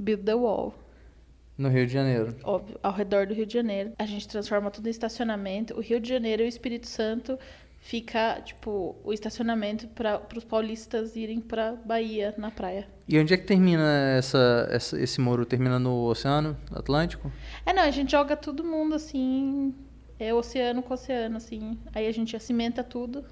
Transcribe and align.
Build 0.00 0.24
the 0.24 0.34
Wall. 0.34 0.74
No 1.58 1.68
Rio 1.68 1.86
de 1.86 1.92
Janeiro. 1.92 2.34
Óbvio, 2.42 2.78
ao 2.82 2.92
redor 2.92 3.26
do 3.26 3.34
Rio 3.34 3.44
de 3.44 3.52
Janeiro. 3.52 3.92
A 3.98 4.06
gente 4.06 4.26
transforma 4.26 4.70
tudo 4.70 4.86
em 4.86 4.90
estacionamento. 4.90 5.74
O 5.76 5.80
Rio 5.80 6.00
de 6.00 6.08
Janeiro 6.08 6.42
e 6.42 6.46
o 6.46 6.48
Espírito 6.48 6.86
Santo 6.86 7.38
fica, 7.78 8.40
tipo, 8.42 8.96
o 9.04 9.12
estacionamento 9.12 9.86
para 9.88 10.22
os 10.36 10.44
paulistas 10.44 11.16
irem 11.16 11.40
para 11.40 11.72
Bahia, 11.84 12.34
na 12.38 12.50
praia. 12.50 12.86
E 13.08 13.18
onde 13.18 13.34
é 13.34 13.36
que 13.36 13.44
termina 13.44 14.14
essa, 14.16 14.68
essa, 14.70 14.98
esse 15.00 15.20
muro? 15.20 15.44
Termina 15.44 15.78
no 15.78 16.04
Oceano 16.04 16.56
Atlântico? 16.72 17.30
É, 17.66 17.72
não, 17.72 17.82
a 17.82 17.90
gente 17.90 18.10
joga 18.12 18.36
todo 18.36 18.64
mundo 18.64 18.94
assim, 18.94 19.74
é 20.18 20.32
oceano 20.32 20.82
com 20.82 20.94
oceano, 20.94 21.36
assim. 21.36 21.78
Aí 21.94 22.06
a 22.06 22.12
gente 22.12 22.38
cimenta 22.40 22.82
tudo. 22.84 23.24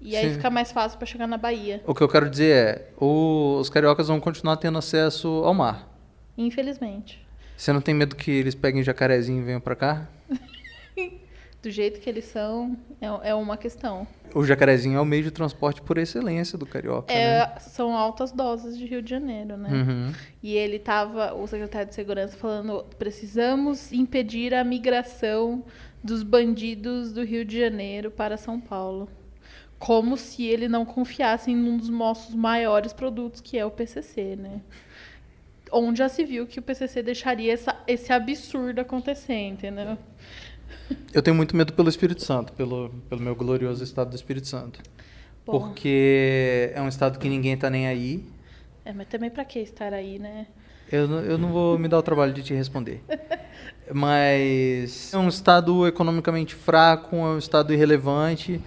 E 0.00 0.16
aí 0.16 0.28
Sim. 0.28 0.34
fica 0.36 0.48
mais 0.48 0.70
fácil 0.70 0.96
para 0.98 1.06
chegar 1.06 1.26
na 1.26 1.36
Bahia. 1.36 1.82
O 1.86 1.94
que 1.94 2.02
eu 2.02 2.08
quero 2.08 2.30
dizer 2.30 2.54
é, 2.56 2.88
o- 2.98 3.58
os 3.58 3.68
cariocas 3.68 4.06
vão 4.08 4.20
continuar 4.20 4.56
tendo 4.56 4.78
acesso 4.78 5.28
ao 5.44 5.52
mar. 5.52 5.87
Infelizmente. 6.38 7.20
Você 7.56 7.72
não 7.72 7.80
tem 7.80 7.92
medo 7.92 8.14
que 8.14 8.30
eles 8.30 8.54
peguem 8.54 8.84
jacarezinho 8.84 9.42
e 9.42 9.44
venham 9.44 9.60
pra 9.60 9.74
cá? 9.74 10.08
Do 11.60 11.72
jeito 11.72 11.98
que 11.98 12.08
eles 12.08 12.26
são, 12.26 12.78
é, 13.00 13.30
é 13.30 13.34
uma 13.34 13.56
questão. 13.56 14.06
O 14.32 14.44
jacarezinho 14.44 14.96
é 14.96 15.00
o 15.00 15.04
meio 15.04 15.24
de 15.24 15.32
transporte 15.32 15.82
por 15.82 15.98
excelência 15.98 16.56
do 16.56 16.64
carioca, 16.64 17.12
né? 17.12 17.20
É, 17.20 17.58
são 17.58 17.96
altas 17.96 18.30
doses 18.30 18.78
de 18.78 18.86
Rio 18.86 19.02
de 19.02 19.10
Janeiro, 19.10 19.56
né? 19.56 19.68
Uhum. 19.68 20.12
E 20.40 20.54
ele 20.54 20.78
tava, 20.78 21.34
o 21.34 21.44
secretário 21.48 21.88
de 21.88 21.96
segurança, 21.96 22.36
falando: 22.36 22.84
precisamos 22.96 23.92
impedir 23.92 24.54
a 24.54 24.62
migração 24.62 25.64
dos 26.02 26.22
bandidos 26.22 27.12
do 27.12 27.24
Rio 27.24 27.44
de 27.44 27.58
Janeiro 27.58 28.08
para 28.08 28.36
São 28.36 28.60
Paulo. 28.60 29.08
Como 29.80 30.16
se 30.16 30.44
ele 30.44 30.68
não 30.68 30.84
confiasse 30.84 31.50
em 31.50 31.56
um 31.56 31.76
dos 31.76 31.88
nossos 31.88 32.36
maiores 32.36 32.92
produtos, 32.92 33.40
que 33.40 33.58
é 33.58 33.66
o 33.66 33.70
PCC, 33.70 34.36
né? 34.36 34.60
Onde 35.72 35.98
já 35.98 36.08
se 36.08 36.24
viu 36.24 36.46
que 36.46 36.58
o 36.58 36.62
PCC 36.62 37.02
deixaria 37.02 37.52
essa- 37.52 37.76
esse 37.86 38.12
absurdo 38.12 38.80
acontecer, 38.80 39.34
entendeu? 39.48 39.96
Eu 41.12 41.22
tenho 41.22 41.36
muito 41.36 41.56
medo 41.56 41.72
pelo 41.72 41.88
Espírito 41.88 42.22
Santo, 42.22 42.52
pelo, 42.52 42.90
pelo 43.08 43.20
meu 43.20 43.34
glorioso 43.34 43.82
estado 43.84 44.10
do 44.10 44.16
Espírito 44.16 44.46
Santo. 44.48 44.80
Bom, 45.44 45.58
Porque 45.60 46.72
é 46.74 46.80
um 46.82 46.88
estado 46.88 47.18
que 47.18 47.28
ninguém 47.28 47.56
tá 47.56 47.68
nem 47.70 47.86
aí. 47.86 48.24
É, 48.84 48.92
mas 48.92 49.06
também 49.08 49.30
pra 49.30 49.44
que 49.44 49.58
estar 49.58 49.92
aí, 49.92 50.18
né? 50.18 50.46
Eu, 50.90 51.06
eu 51.22 51.36
não 51.38 51.52
vou 51.52 51.78
me 51.78 51.88
dar 51.88 51.98
o 51.98 52.02
trabalho 52.02 52.32
de 52.32 52.42
te 52.42 52.54
responder. 52.54 53.02
Mas 53.92 55.12
é 55.12 55.18
um 55.18 55.28
estado 55.28 55.86
economicamente 55.86 56.54
fraco, 56.54 57.16
é 57.16 57.18
um 57.34 57.38
estado 57.38 57.72
irrelevante. 57.72 58.60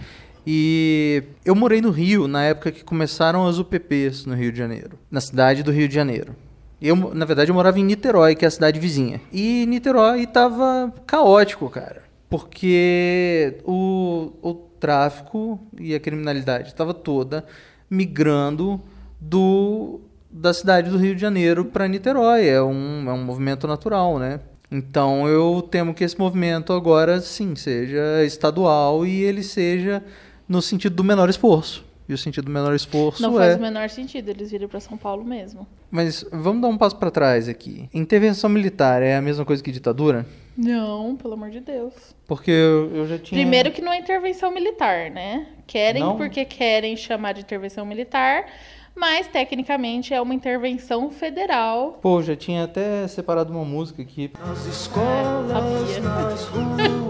E 0.46 1.24
eu 1.46 1.54
morei 1.56 1.82
no 1.82 1.92
Rio 1.92 2.28
na 2.28 2.44
época 2.44 2.72
que 2.72 2.84
começaram 2.84 3.48
as 3.48 3.58
UPPs 3.60 4.26
no 4.26 4.34
Rio 4.36 4.52
de 4.52 4.58
Janeiro, 4.58 4.98
na 5.10 5.22
cidade 5.22 5.62
do 5.62 5.72
Rio 5.72 5.88
de 5.88 5.94
Janeiro. 5.94 6.36
Eu, 6.82 6.96
na 7.14 7.26
verdade, 7.26 7.52
eu 7.52 7.56
morava 7.56 7.80
em 7.80 7.84
Niterói, 7.84 8.36
que 8.36 8.44
é 8.44 8.48
a 8.48 8.52
cidade 8.52 8.80
vizinha. 8.80 9.22
E 9.32 9.66
Niterói 9.68 10.26
tava 10.26 10.92
caótico, 11.06 11.70
cara. 11.70 12.02
Porque 12.28 13.58
o, 13.64 14.32
o 14.42 14.54
tráfico 14.80 15.60
e 15.80 15.94
a 15.94 16.00
criminalidade 16.00 16.70
estava 16.70 16.94
toda 16.94 17.46
migrando 17.90 18.82
do 19.20 20.02
da 20.34 20.54
cidade 20.54 20.90
do 20.90 20.98
Rio 20.98 21.14
de 21.14 21.22
Janeiro 21.22 21.66
para 21.66 21.88
Niterói. 21.88 22.48
É 22.48 22.64
um, 22.64 23.10
é 23.10 23.14
um 23.14 23.24
movimento 23.24 23.68
natural, 23.68 24.18
né? 24.18 24.40
Então 24.72 25.28
eu 25.28 25.62
temo 25.70 25.94
que 25.94 26.04
esse 26.04 26.18
movimento 26.18 26.72
agora 26.72 27.20
sim 27.20 27.56
seja 27.56 28.24
estadual 28.24 29.06
e 29.06 29.22
ele 29.22 29.44
seja 29.44 30.02
no 30.48 30.62
sentido 30.62 30.96
do 30.96 31.04
menor 31.04 31.30
esforço. 31.30 31.91
E 32.12 32.14
o 32.14 32.18
sentido 32.18 32.44
do 32.46 32.52
menor 32.52 32.76
esforço 32.76 33.22
Não 33.22 33.40
é. 33.42 33.46
faz 33.46 33.58
o 33.58 33.62
menor 33.62 33.90
sentido 33.90 34.28
eles 34.28 34.52
virem 34.52 34.68
pra 34.68 34.82
São 34.82 34.98
Paulo 34.98 35.24
mesmo. 35.24 35.66
Mas 35.90 36.26
vamos 36.30 36.62
dar 36.62 36.68
um 36.68 36.78
passo 36.78 36.98
para 36.98 37.10
trás 37.10 37.48
aqui. 37.48 37.88
Intervenção 37.94 38.50
militar 38.50 39.02
é 39.02 39.16
a 39.16 39.22
mesma 39.22 39.46
coisa 39.46 39.64
que 39.64 39.72
ditadura? 39.72 40.26
Não, 40.58 41.16
pelo 41.16 41.36
amor 41.36 41.50
de 41.50 41.62
Deus. 41.62 41.94
Porque 42.28 42.52
eu, 42.52 42.94
eu 42.94 43.08
já 43.08 43.18
tinha. 43.18 43.40
Primeiro 43.40 43.72
que 43.72 43.82
não 43.82 43.94
é 43.94 43.98
intervenção 43.98 44.52
militar, 44.52 45.10
né? 45.10 45.48
Querem 45.66 46.04
Não? 46.04 46.18
porque 46.18 46.44
querem 46.44 46.98
chamar 46.98 47.32
de 47.32 47.40
intervenção 47.42 47.86
militar, 47.86 48.46
mas 48.94 49.28
tecnicamente 49.28 50.14
é 50.14 50.22
uma 50.22 50.34
intervenção 50.34 51.10
federal. 51.10 51.98
Pô, 52.02 52.22
já 52.22 52.36
tinha 52.36 52.66
até 52.66 53.08
separado 53.08 53.54
uma 53.54 53.64
música 53.64 54.02
aqui. 54.02 54.30
Nas 54.46 54.66
escolas, 54.66 55.50
Sabia. 55.50 56.00
nas 56.02 56.44
ruas, 56.48 57.01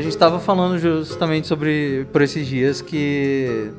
A 0.00 0.02
gente 0.02 0.12
estava 0.14 0.40
falando 0.40 0.78
justamente 0.78 1.46
sobre 1.46 2.06
por 2.10 2.22
esses 2.22 2.46
dias 2.46 2.80
que 2.80 3.70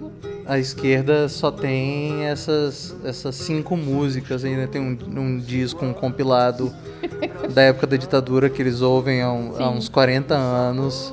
a 0.45 0.59
esquerda 0.59 1.27
só 1.27 1.49
tem 1.49 2.25
essas, 2.25 2.95
essas 3.03 3.33
cinco 3.33 3.75
músicas 3.75 4.45
ainda 4.45 4.67
tem 4.67 4.79
um, 4.79 4.95
um 5.19 5.39
disco, 5.39 5.83
um 5.83 5.93
compilado 5.93 6.71
da 7.55 7.63
época 7.63 7.87
da 7.87 7.97
ditadura 7.97 8.51
que 8.51 8.61
eles 8.61 8.81
ouvem 8.81 9.23
há, 9.23 9.31
um- 9.31 9.55
há 9.57 9.67
uns 9.71 9.89
40 9.89 10.35
anos. 10.35 11.11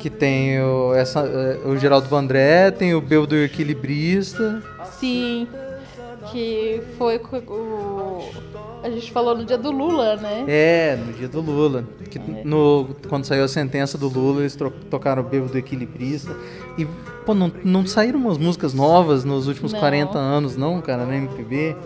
Que 0.00 0.10
tem 0.10 0.60
o, 0.62 0.92
essa, 0.94 1.20
eh, 1.20 1.60
o 1.64 1.76
Geraldo 1.76 2.08
Vandré, 2.08 2.72
tem 2.72 2.96
o 2.96 3.00
Beudo 3.00 3.36
Equilibrista. 3.36 4.60
Sim, 4.98 5.46
que 6.32 6.82
foi 6.98 7.18
o. 7.46 8.22
A 8.88 8.90
gente 8.90 9.12
falou 9.12 9.36
no 9.36 9.44
dia 9.44 9.58
do 9.58 9.70
Lula, 9.70 10.16
né? 10.16 10.44
É, 10.48 10.96
no 10.96 11.12
dia 11.12 11.28
do 11.28 11.42
Lula. 11.42 11.84
Que 12.10 12.18
no, 12.18 12.88
quando 13.06 13.26
saiu 13.26 13.44
a 13.44 13.48
sentença 13.48 13.98
do 13.98 14.08
Lula, 14.08 14.40
eles 14.40 14.56
tocaram 14.88 15.22
o 15.22 15.26
Bêbado 15.26 15.56
Equilibrista. 15.58 16.34
E, 16.78 16.86
pô, 17.26 17.34
não, 17.34 17.52
não 17.62 17.86
saíram 17.86 18.18
umas 18.18 18.38
músicas 18.38 18.72
novas 18.72 19.24
nos 19.24 19.46
últimos 19.46 19.74
Não. 19.74 19.80
40 19.80 20.18
anos, 20.18 20.56
não, 20.56 20.80
cara, 20.80 21.04
na 21.04 21.16
MPB? 21.16 21.76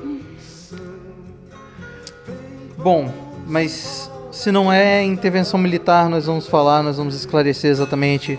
Bom, 2.79 3.13
mas 3.49 4.09
se 4.31 4.53
não 4.53 4.73
é 4.73 5.03
intervenção 5.03 5.59
militar, 5.59 6.09
nós 6.09 6.27
vamos 6.27 6.47
falar, 6.47 6.85
nós 6.85 6.99
vamos 6.99 7.17
esclarecer 7.17 7.71
exatamente 7.71 8.39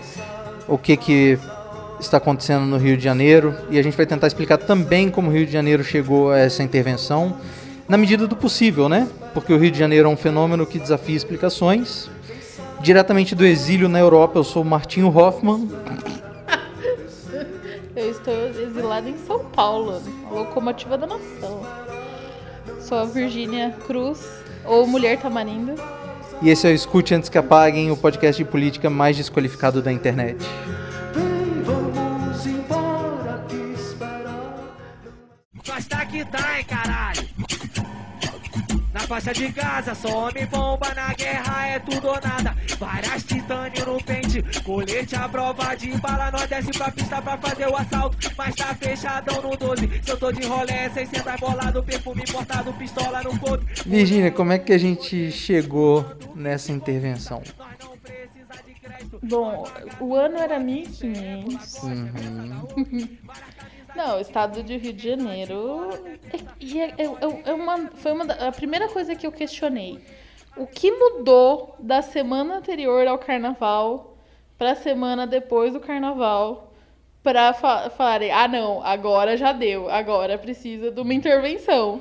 o 0.66 0.78
que 0.78 0.96
que 0.96 1.38
está 2.00 2.16
acontecendo 2.16 2.64
no 2.64 2.78
Rio 2.78 2.96
de 2.96 3.04
Janeiro 3.04 3.54
e 3.70 3.78
a 3.78 3.82
gente 3.82 3.96
vai 3.96 4.06
tentar 4.06 4.26
explicar 4.26 4.58
também 4.58 5.10
como 5.10 5.28
o 5.28 5.32
Rio 5.32 5.46
de 5.46 5.52
Janeiro 5.52 5.84
chegou 5.84 6.30
a 6.30 6.38
essa 6.38 6.62
intervenção, 6.62 7.36
na 7.88 7.96
medida 7.96 8.26
do 8.26 8.36
possível, 8.36 8.88
né? 8.88 9.08
Porque 9.32 9.52
o 9.52 9.58
Rio 9.58 9.70
de 9.70 9.78
Janeiro 9.78 10.08
é 10.08 10.10
um 10.10 10.16
fenômeno 10.16 10.66
que 10.66 10.78
desafia 10.78 11.16
explicações. 11.16 12.08
Diretamente 12.80 13.34
do 13.34 13.44
exílio 13.44 13.88
na 13.88 13.98
Europa, 13.98 14.38
eu 14.38 14.44
sou 14.44 14.62
o 14.62 14.64
Martinho 14.64 15.14
Hoffman. 15.16 15.68
Eu 17.96 18.10
estou 18.10 18.34
exilada 18.48 19.08
em 19.08 19.16
São 19.18 19.44
Paulo, 19.44 20.02
a 20.28 20.34
locomotiva 20.34 20.98
da 20.98 21.06
nação. 21.06 21.60
Sou 22.80 22.98
a 22.98 23.04
Virgínia 23.04 23.70
Cruz, 23.86 24.20
ou 24.64 24.84
Mulher 24.84 25.20
Tamarindo. 25.20 25.74
E 26.42 26.50
esse 26.50 26.66
é 26.66 26.70
o 26.70 26.74
Escute 26.74 27.14
Antes 27.14 27.28
que 27.28 27.38
Apaguem, 27.38 27.92
o 27.92 27.96
podcast 27.96 28.42
de 28.42 28.50
política 28.50 28.90
mais 28.90 29.16
desqualificado 29.16 29.80
da 29.80 29.92
internet. 29.92 30.44
Vem, 31.14 31.62
vamos 31.62 32.44
embora, 32.46 33.44
que 33.48 33.56
esperar. 33.80 34.58
Mas 35.68 35.86
tá 35.86 36.04
que 36.04 36.24
tá, 36.24 36.58
hein, 36.58 36.64
caralho. 36.64 36.93
Faixa 39.06 39.32
de 39.32 39.48
Gaza, 39.48 39.94
só 39.94 40.28
homem 40.28 40.46
bomba 40.46 40.94
na 40.94 41.12
guerra 41.12 41.66
é 41.66 41.78
tudo 41.78 42.08
ou 42.08 42.14
nada. 42.14 42.56
Várias 42.78 43.22
titânio 43.24 43.86
no 43.86 44.02
pente, 44.02 44.42
colete 44.62 45.14
à 45.14 45.28
prova 45.28 45.74
de 45.74 45.96
bala. 45.98 46.30
Nós 46.30 46.48
desce 46.48 46.70
pra 46.72 46.90
pista 46.90 47.20
pra 47.20 47.36
fazer 47.36 47.68
o 47.68 47.76
assalto, 47.76 48.16
mas 48.36 48.54
tá 48.54 48.74
fechadão 48.74 49.42
no 49.42 49.56
12. 49.56 50.00
Se 50.02 50.10
eu 50.10 50.16
tô 50.16 50.32
de 50.32 50.46
rolé, 50.46 50.88
600 50.88 51.40
bolado, 51.40 51.82
perfume 51.82 52.22
importado, 52.22 52.72
pistola 52.74 53.22
no 53.22 53.38
couro. 53.38 53.64
Virgínia, 53.84 54.30
como 54.30 54.52
é 54.52 54.58
que 54.58 54.72
a 54.72 54.78
gente 54.78 55.30
chegou 55.30 56.04
nessa 56.34 56.72
intervenção? 56.72 57.42
Nós 57.58 57.74
não 57.82 57.96
precisa 57.98 58.62
de 58.66 58.74
crédito. 58.80 59.20
Bom, 59.22 59.66
o 60.00 60.14
ano 60.14 60.38
era 60.38 60.58
1500. 60.58 61.82
Uhum. 61.82 63.08
Não, 63.94 64.16
o 64.16 64.20
estado 64.20 64.62
de 64.62 64.76
Rio 64.76 64.92
de 64.92 65.10
Janeiro. 65.10 65.90
E 66.64 66.80
é, 66.80 66.94
é- 66.96 67.04
é- 67.04 67.50
é 67.50 67.52
uma, 67.52 67.88
foi 67.94 68.12
uma 68.12 68.24
a 68.32 68.50
primeira 68.50 68.88
coisa 68.88 69.14
que 69.14 69.26
eu 69.26 69.32
questionei. 69.32 70.00
O 70.56 70.66
que 70.66 70.90
mudou 70.90 71.74
da 71.78 72.00
semana 72.00 72.56
anterior 72.56 73.06
ao 73.06 73.18
carnaval 73.18 74.16
pra 74.56 74.74
semana 74.74 75.26
depois 75.26 75.72
do 75.74 75.80
carnaval 75.80 76.72
pra 77.22 77.52
fa 77.52 77.90
falarem, 77.90 78.30
ah 78.30 78.46
não, 78.48 78.82
agora 78.84 79.36
já 79.36 79.52
deu, 79.52 79.90
agora 79.90 80.38
precisa 80.38 80.90
de 80.90 81.00
uma 81.00 81.12
intervenção. 81.12 82.00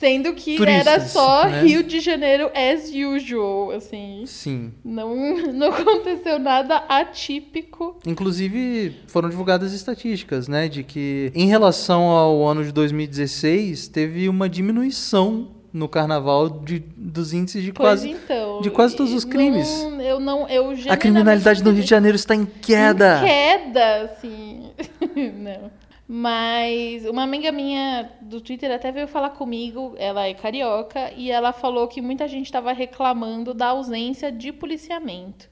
Sendo 0.00 0.32
que 0.32 0.56
era 0.62 0.94
Turistas, 0.94 1.10
só 1.12 1.44
né? 1.46 1.60
Rio 1.62 1.82
de 1.82 2.00
Janeiro 2.00 2.50
as 2.54 2.90
usual, 2.90 3.70
assim. 3.72 4.24
Sim. 4.26 4.72
Não, 4.82 5.14
não 5.52 5.68
aconteceu 5.68 6.38
nada 6.38 6.76
atípico. 6.88 7.98
Inclusive, 8.06 8.96
foram 9.06 9.28
divulgadas 9.28 9.74
estatísticas, 9.74 10.48
né? 10.48 10.68
De 10.68 10.82
que, 10.82 11.30
em 11.34 11.48
relação 11.48 12.04
ao 12.04 12.42
ano 12.48 12.64
de 12.64 12.72
2016, 12.72 13.88
teve 13.88 14.26
uma 14.28 14.48
diminuição 14.48 15.48
no 15.72 15.86
carnaval 15.88 16.48
de, 16.48 16.78
dos 16.96 17.32
índices 17.32 17.62
de 17.62 17.72
Pois 17.72 18.00
quase. 18.00 18.10
então. 18.10 18.60
de 18.62 18.70
quase 18.70 18.96
todos 18.96 19.12
os 19.12 19.24
não- 19.24 19.30
crimes. 19.30 19.68
eu 20.02 20.18
não. 20.18 20.48
Eu 20.48 20.74
A 20.88 20.96
criminalidade 20.96 21.62
no 21.62 21.70
Rio 21.72 21.82
de 21.84 21.88
Janeiro 21.90 22.16
está 22.16 22.34
em 22.34 22.46
queda. 22.46 23.18
Em 23.18 23.26
queda, 23.26 24.02
assim. 24.04 24.70
Não. 25.36 25.70
Mas 26.12 27.06
uma 27.06 27.22
amiga 27.22 27.52
minha 27.52 28.10
do 28.20 28.40
Twitter 28.40 28.68
até 28.72 28.90
veio 28.90 29.06
falar 29.06 29.30
comigo, 29.30 29.94
ela 29.96 30.26
é 30.26 30.34
carioca, 30.34 31.12
e 31.16 31.30
ela 31.30 31.52
falou 31.52 31.86
que 31.86 32.02
muita 32.02 32.26
gente 32.26 32.46
estava 32.46 32.72
reclamando 32.72 33.54
da 33.54 33.68
ausência 33.68 34.32
de 34.32 34.52
policiamento 34.52 35.48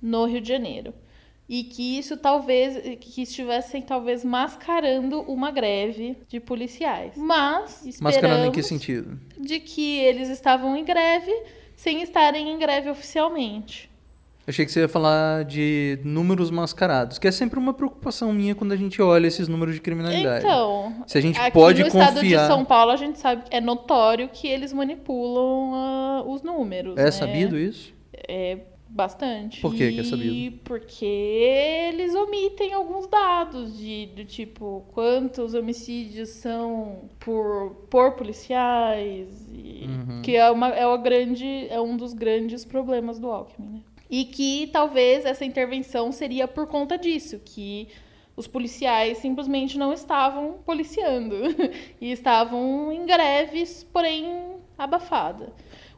no 0.00 0.26
Rio 0.26 0.42
de 0.42 0.48
Janeiro. 0.50 0.92
E 1.48 1.64
que 1.64 1.96
isso 1.98 2.18
talvez, 2.18 2.98
que 3.00 3.22
estivessem 3.22 3.80
talvez 3.80 4.22
mascarando 4.22 5.22
uma 5.22 5.50
greve 5.50 6.18
de 6.28 6.38
policiais. 6.38 7.14
Mas, 7.16 7.98
Mascarando 7.98 8.48
em 8.48 8.52
que 8.52 8.62
sentido? 8.62 9.18
de 9.38 9.58
que 9.58 10.00
eles 10.00 10.28
estavam 10.28 10.76
em 10.76 10.84
greve 10.84 11.32
sem 11.74 12.02
estarem 12.02 12.50
em 12.50 12.58
greve 12.58 12.90
oficialmente. 12.90 13.90
Achei 14.46 14.64
que 14.66 14.72
você 14.72 14.80
ia 14.80 14.88
falar 14.88 15.44
de 15.44 16.00
números 16.04 16.50
mascarados, 16.50 17.16
que 17.18 17.28
é 17.28 17.30
sempre 17.30 17.58
uma 17.60 17.72
preocupação 17.72 18.32
minha 18.32 18.54
quando 18.56 18.72
a 18.72 18.76
gente 18.76 19.00
olha 19.00 19.26
esses 19.28 19.46
números 19.46 19.74
de 19.76 19.80
criminalidade. 19.80 20.44
Então, 20.44 21.04
Se 21.06 21.16
a 21.16 21.20
gente 21.20 21.38
aqui 21.38 21.52
pode 21.52 21.80
no 21.80 21.86
estado 21.86 22.14
de 22.14 22.20
confiar- 22.22 22.46
São 22.48 22.64
Paulo, 22.64 22.90
a 22.90 22.96
gente 22.96 23.18
sabe 23.20 23.44
que 23.48 23.54
é 23.54 23.60
notório 23.60 24.28
que 24.28 24.48
eles 24.48 24.72
manipulam 24.72 25.72
ah, 25.74 26.24
os 26.26 26.42
números. 26.42 26.96
é 26.98 27.04
né? 27.04 27.10
sabido 27.12 27.56
isso? 27.56 27.92
É 28.28 28.58
bastante. 28.88 29.60
Por 29.60 29.72
que 29.74 29.90
que 29.92 29.98
é 30.00 30.02
E 30.02 30.04
sabido? 30.04 30.58
Porque 30.64 31.04
eles 31.06 32.12
omitem 32.14 32.74
alguns 32.74 33.06
dados 33.06 33.78
de 33.78 34.06
do 34.06 34.24
tipo 34.24 34.84
quantos 34.92 35.54
homicídios 35.54 36.28
são 36.30 37.08
por, 37.20 37.86
por 37.88 38.12
policiais, 38.16 39.28
e- 39.52 39.86
Uhum. 39.86 40.20
que 40.22 40.36
é, 40.36 40.50
uma, 40.50 40.68
é, 40.70 40.86
uma 40.86 40.96
grande, 40.98 41.66
é 41.70 41.80
um 41.80 41.96
dos 41.96 42.12
grandes 42.12 42.64
problemas 42.64 43.18
do 43.18 43.30
Alckmin. 43.30 43.68
Né? 43.74 43.80
E 44.12 44.26
que 44.26 44.68
talvez 44.70 45.24
essa 45.24 45.42
intervenção 45.42 46.12
seria 46.12 46.46
por 46.46 46.66
conta 46.66 46.98
disso, 46.98 47.40
que 47.42 47.88
os 48.36 48.46
policiais 48.46 49.16
simplesmente 49.16 49.78
não 49.78 49.90
estavam 49.90 50.58
policiando 50.66 51.34
e 51.98 52.12
estavam 52.12 52.92
em 52.92 53.06
greves, 53.06 53.86
porém 53.90 54.56
abafada. 54.76 55.50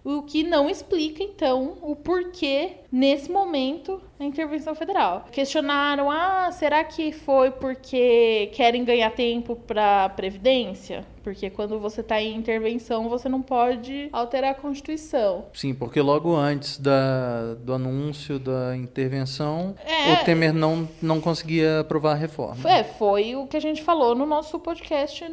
O 0.05 0.23
que 0.23 0.43
não 0.43 0.69
explica, 0.69 1.23
então, 1.23 1.79
o 1.81 1.97
porquê, 1.97 2.73
nesse 2.93 3.31
momento, 3.33 4.03
a 4.21 4.25
intervenção 4.25 4.75
federal. 4.75 5.25
Questionaram: 5.33 6.11
ah, 6.11 6.51
será 6.53 6.85
que 6.85 7.11
foi 7.11 7.51
porque 7.51 8.51
querem 8.53 8.85
ganhar 8.85 9.11
tempo 9.11 9.56
para 9.56 10.11
Previdência? 10.11 11.06
Porque 11.23 11.49
quando 11.49 11.81
você 11.81 12.03
está 12.03 12.21
em 12.21 12.37
intervenção, 12.37 13.09
você 13.09 13.31
não 13.31 13.41
pode 13.41 14.11
alterar 14.12 14.51
a 14.51 14.55
Constituição. 14.55 15.47
Sim, 15.55 15.73
porque 15.73 15.99
logo 16.03 16.37
antes 16.37 16.77
da, 16.79 17.55
do 17.55 17.73
anúncio 17.73 18.39
da 18.39 18.77
intervenção, 18.77 19.75
É. 19.87 20.12
o 20.12 20.25
Temer 20.27 20.53
não, 20.53 20.87
não 21.01 21.23
conseguia 21.23 21.81
aprovar 21.81 22.12
a 22.12 22.15
reforma. 22.17 22.71
É, 22.71 22.85
foi 22.85 23.35
o 23.37 23.47
que 23.47 23.56
a 23.56 23.61
gente 23.61 23.83
falou 23.83 24.15
no 24.15 24.27
nosso 24.27 24.59
podcast 24.59 25.27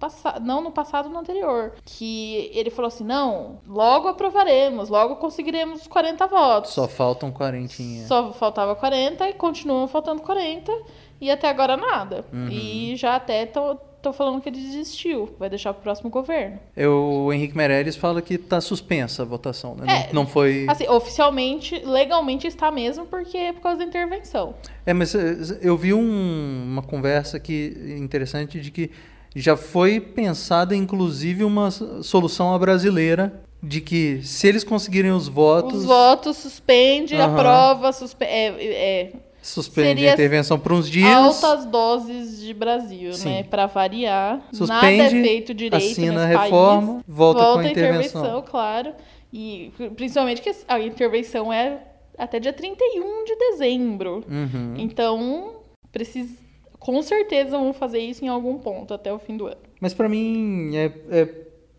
passado, 0.00 0.40
não 0.44 0.60
no 0.62 0.70
passado, 0.72 1.08
no 1.08 1.18
anterior, 1.18 1.74
que 1.84 2.50
ele 2.54 2.70
falou 2.70 2.88
assim: 2.88 3.04
"Não, 3.04 3.60
logo 3.68 4.08
aprovaremos, 4.08 4.88
logo 4.88 5.16
conseguiremos 5.16 5.82
os 5.82 5.86
40 5.86 6.26
votos". 6.26 6.72
Só 6.72 6.88
faltam 6.88 7.30
quarentinha. 7.30 8.06
Só 8.06 8.32
faltava 8.32 8.74
40 8.74 9.28
e 9.28 9.34
continuam 9.34 9.86
faltando 9.86 10.22
40 10.22 10.72
e 11.20 11.30
até 11.30 11.48
agora 11.48 11.76
nada. 11.76 12.24
Uhum. 12.32 12.48
E 12.48 12.96
já 12.96 13.14
até 13.16 13.44
tô, 13.44 13.74
tô 14.00 14.12
falando 14.14 14.40
que 14.40 14.48
ele 14.48 14.56
desistiu, 14.58 15.28
vai 15.38 15.50
deixar 15.50 15.74
pro 15.74 15.82
próximo 15.82 16.08
governo. 16.08 16.58
Eu- 16.74 17.24
o 17.26 17.32
Henrique 17.34 17.54
Meirelles 17.54 17.96
fala 17.96 18.22
que 18.22 18.34
está 18.34 18.58
suspensa 18.58 19.20
a 19.22 19.26
votação, 19.26 19.74
né? 19.76 19.84
É, 19.86 20.06
não, 20.14 20.22
não 20.22 20.26
foi. 20.26 20.64
Assim, 20.66 20.88
oficialmente, 20.88 21.78
legalmente 21.84 22.46
está 22.46 22.70
mesmo 22.70 23.04
porque 23.04 23.36
é 23.36 23.52
por 23.52 23.60
causa 23.60 23.78
da 23.78 23.84
intervenção. 23.84 24.54
É, 24.86 24.94
mas 24.94 25.14
eh, 25.14 25.58
eu 25.60 25.76
vi 25.76 25.92
um- 25.92 26.64
uma 26.72 26.82
conversa 26.82 27.38
que 27.38 27.94
interessante 27.98 28.58
de 28.58 28.70
que 28.70 28.90
já 29.34 29.56
foi 29.56 30.00
pensada, 30.00 30.74
inclusive, 30.74 31.44
uma 31.44 31.70
solução 31.70 32.52
à 32.54 32.58
brasileira 32.58 33.40
de 33.62 33.80
que 33.80 34.20
se 34.22 34.48
eles 34.48 34.64
conseguirem 34.64 35.10
os 35.12 35.28
votos, 35.28 35.80
Os 35.80 35.84
votos 35.84 36.36
suspende, 36.38 37.14
Aham. 37.14 37.34
aprova, 37.34 37.92
suspe 37.92 38.24
é, 38.24 38.46
é, 38.46 39.12
suspende 39.42 39.88
seria 39.88 40.10
a 40.10 40.14
intervenção 40.14 40.58
por 40.58 40.72
uns 40.72 40.88
dias, 40.88 41.12
altas 41.44 41.66
doses 41.66 42.40
de 42.40 42.54
Brasil, 42.54 43.12
Sim. 43.12 43.28
né? 43.28 43.42
Para 43.42 43.66
variar. 43.66 44.36
Nada 44.36 44.46
é 44.50 44.56
Suspende, 44.56 45.22
feito 45.22 45.52
direito 45.54 45.76
assina 45.76 46.22
a 46.22 46.26
reforma, 46.26 46.92
país. 46.94 47.04
volta 47.06 47.40
com 47.40 47.58
a 47.58 47.60
a 47.60 47.70
intervenção. 47.70 48.20
intervenção, 48.22 48.42
claro. 48.50 48.92
E 49.32 49.72
principalmente 49.94 50.40
que 50.42 50.50
a 50.66 50.80
intervenção 50.80 51.52
é 51.52 51.82
até 52.18 52.40
dia 52.40 52.52
31 52.52 53.24
de 53.24 53.36
dezembro. 53.36 54.24
Uhum. 54.28 54.74
Então, 54.78 55.52
precisa, 55.92 56.34
com 56.80 57.00
certeza 57.02 57.50
vão 57.50 57.72
fazer 57.72 58.00
isso 58.00 58.24
em 58.24 58.28
algum 58.28 58.58
ponto 58.58 58.92
até 58.92 59.12
o 59.12 59.18
fim 59.20 59.36
do 59.36 59.46
ano. 59.46 59.60
Mas 59.80 59.94
pra 59.94 60.08
mim 60.08 60.74
é, 60.74 60.92
é, 61.10 61.28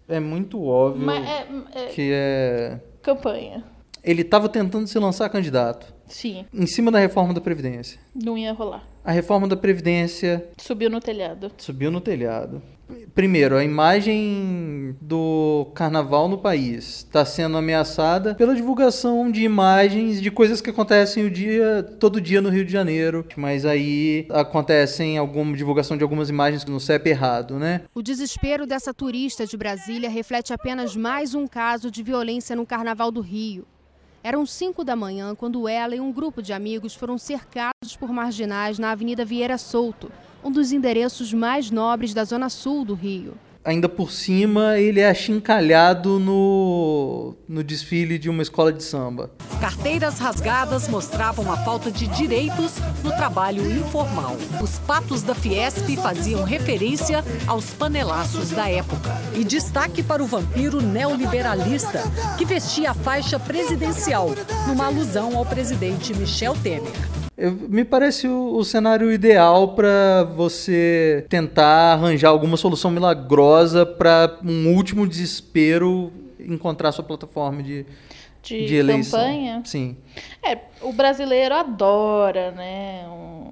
é 0.08 0.20
muito 0.20 0.64
óbvio 0.66 1.06
Mas 1.06 1.28
é, 1.28 1.48
é 1.74 1.86
que 1.88 2.12
é. 2.14 2.80
campanha. 3.02 3.64
Ele 4.04 4.22
estava 4.22 4.48
tentando 4.48 4.88
se 4.88 4.98
lançar 4.98 5.30
candidato 5.30 5.94
Sim, 6.08 6.46
em 6.54 6.66
cima 6.66 6.90
da 6.92 7.00
reforma 7.00 7.34
da 7.34 7.42
Previdência. 7.42 8.00
não 8.16 8.38
ia 8.38 8.54
rolar. 8.54 8.88
A 9.04 9.12
reforma 9.12 9.48
da 9.48 9.58
Previdência 9.58 10.48
Subiu 10.58 10.90
no 10.90 11.00
telhado. 11.00 11.52
subiu 11.58 11.90
no 11.92 12.00
telhado. 12.00 12.62
Primeiro, 13.14 13.58
a 13.58 13.64
imagem 13.64 14.96
do 15.02 15.68
carnaval 15.76 16.28
no 16.28 16.38
país 16.38 16.98
está 16.98 17.26
sendo 17.26 17.58
ameaçada 17.58 18.36
pela 18.36 18.56
divulgação 18.56 19.30
de 19.30 19.44
imagens 19.44 20.22
de 20.22 20.32
coisas 20.32 20.62
que 20.62 20.70
acontecem 20.70 21.26
o 21.26 21.30
dia, 21.30 21.84
todo 22.00 22.22
dia 22.22 22.42
no 22.42 22.50
Rio 22.50 22.66
de 22.66 22.72
Janeiro. 22.72 23.26
Mas 23.36 23.66
aí 23.66 24.26
acontecem 24.30 25.18
alguma 25.18 25.56
divulgação 25.56 25.98
de 25.98 26.04
algumas 26.04 26.30
imagens 26.30 26.66
no 26.66 26.80
CEP 26.80 27.10
errado, 27.10 27.60
né? 27.60 27.82
O 27.94 28.02
desespero 28.02 28.66
dessa 28.66 28.94
turista 28.94 29.46
de 29.46 29.58
Brasília 29.58 30.10
reflete 30.10 30.54
apenas 30.54 30.96
mais 30.96 31.36
um 31.36 31.48
caso 31.48 31.92
de 31.92 32.02
violência 32.02 32.56
no 32.56 32.66
Carnaval 32.66 33.12
do 33.12 33.22
Rio. 33.22 33.66
Eram 34.24 34.46
5 34.46 34.84
da 34.84 34.96
manhã 34.96 35.34
quando 35.34 35.68
ela 35.68 35.96
e 35.96 36.00
um 36.00 36.12
grupo 36.12 36.44
de 36.44 36.54
amigos 36.54 36.94
foram 36.94 37.18
cercados 37.18 37.96
por 38.00 38.14
marginais 38.14 38.78
na 38.78 38.92
Avenida 38.92 39.26
Vieira 39.26 39.58
Souto, 39.58 40.12
um 40.44 40.52
dos 40.52 40.72
endereços 40.72 41.34
mais 41.34 41.70
nobres 41.72 42.14
da 42.14 42.24
zona 42.24 42.50
sul 42.50 42.86
do 42.86 42.94
Rio. 42.94 43.34
Ainda 43.64 43.88
por 43.88 44.12
cima, 44.12 44.80
ele 44.80 45.00
é 45.00 45.08
achincalhado 45.08 46.18
no, 46.20 47.36
no 47.48 47.64
desfile 47.64 48.18
de 48.18 48.28
uma 48.28 48.42
escola 48.42 48.74
de 48.74 48.84
samba. 48.84 49.30
Carteiras 49.60 50.18
rasgadas 50.18 50.88
mostravam 50.88 51.52
a 51.52 51.58
falta 51.58 51.92
de 51.92 52.08
direitos 52.08 52.78
no 53.04 53.12
trabalho 53.12 53.72
informal. 53.72 54.36
Os 54.60 54.80
patos 54.80 55.22
da 55.22 55.36
Fiesp 55.36 55.96
faziam 55.98 56.44
referência 56.44 57.24
aos 57.46 57.72
panelaços 57.72 58.50
da 58.50 58.68
época. 58.68 59.12
E 59.36 59.44
destaque 59.44 60.02
para 60.02 60.24
o 60.24 60.26
vampiro 60.28 60.82
neoliberalista, 60.82 62.02
que 62.40 62.46
vestia 62.46 62.92
a 62.92 62.96
faixa 62.96 63.40
presidencial, 63.40 64.32
numa 64.68 64.88
alusão 64.88 65.38
ao 65.38 65.46
presidente 65.46 66.16
Michel 66.16 66.56
Temer. 66.64 67.21
Eu- 67.44 67.52
me 67.54 67.84
parece 67.84 68.28
o, 68.28 68.56
o 68.56 68.64
cenário 68.64 69.12
ideal 69.12 69.70
para 69.70 70.24
você 70.36 71.26
tentar 71.30 71.94
arranjar 71.94 72.30
alguma 72.30 72.56
solução 72.58 72.92
milagrosa 72.92 73.86
para 73.86 74.38
um 74.46 74.76
último 74.76 75.08
desespero 75.08 76.12
encontrar 76.40 76.92
sua 76.92 77.04
plataforma 77.04 77.64
de, 77.64 77.86
De, 78.44 78.66
de 78.66 78.76
eleição. 78.76 79.20
campanha. 79.20 79.62
Sim. 79.66 79.98
É, 80.44 80.58
o 80.82 80.94
brasileiro 80.94 81.56
adora, 81.56 82.52
né? 82.52 83.06
um- 83.08 83.52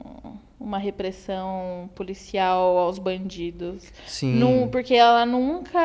uma 0.60 0.78
repressão 0.78 1.90
policial 1.96 2.78
aos 2.78 3.00
bandidos. 3.00 3.84
Sim. 4.06 4.34
Nu- 4.36 4.68
porque 4.70 4.94
ela 4.94 5.26
nunca. 5.26 5.80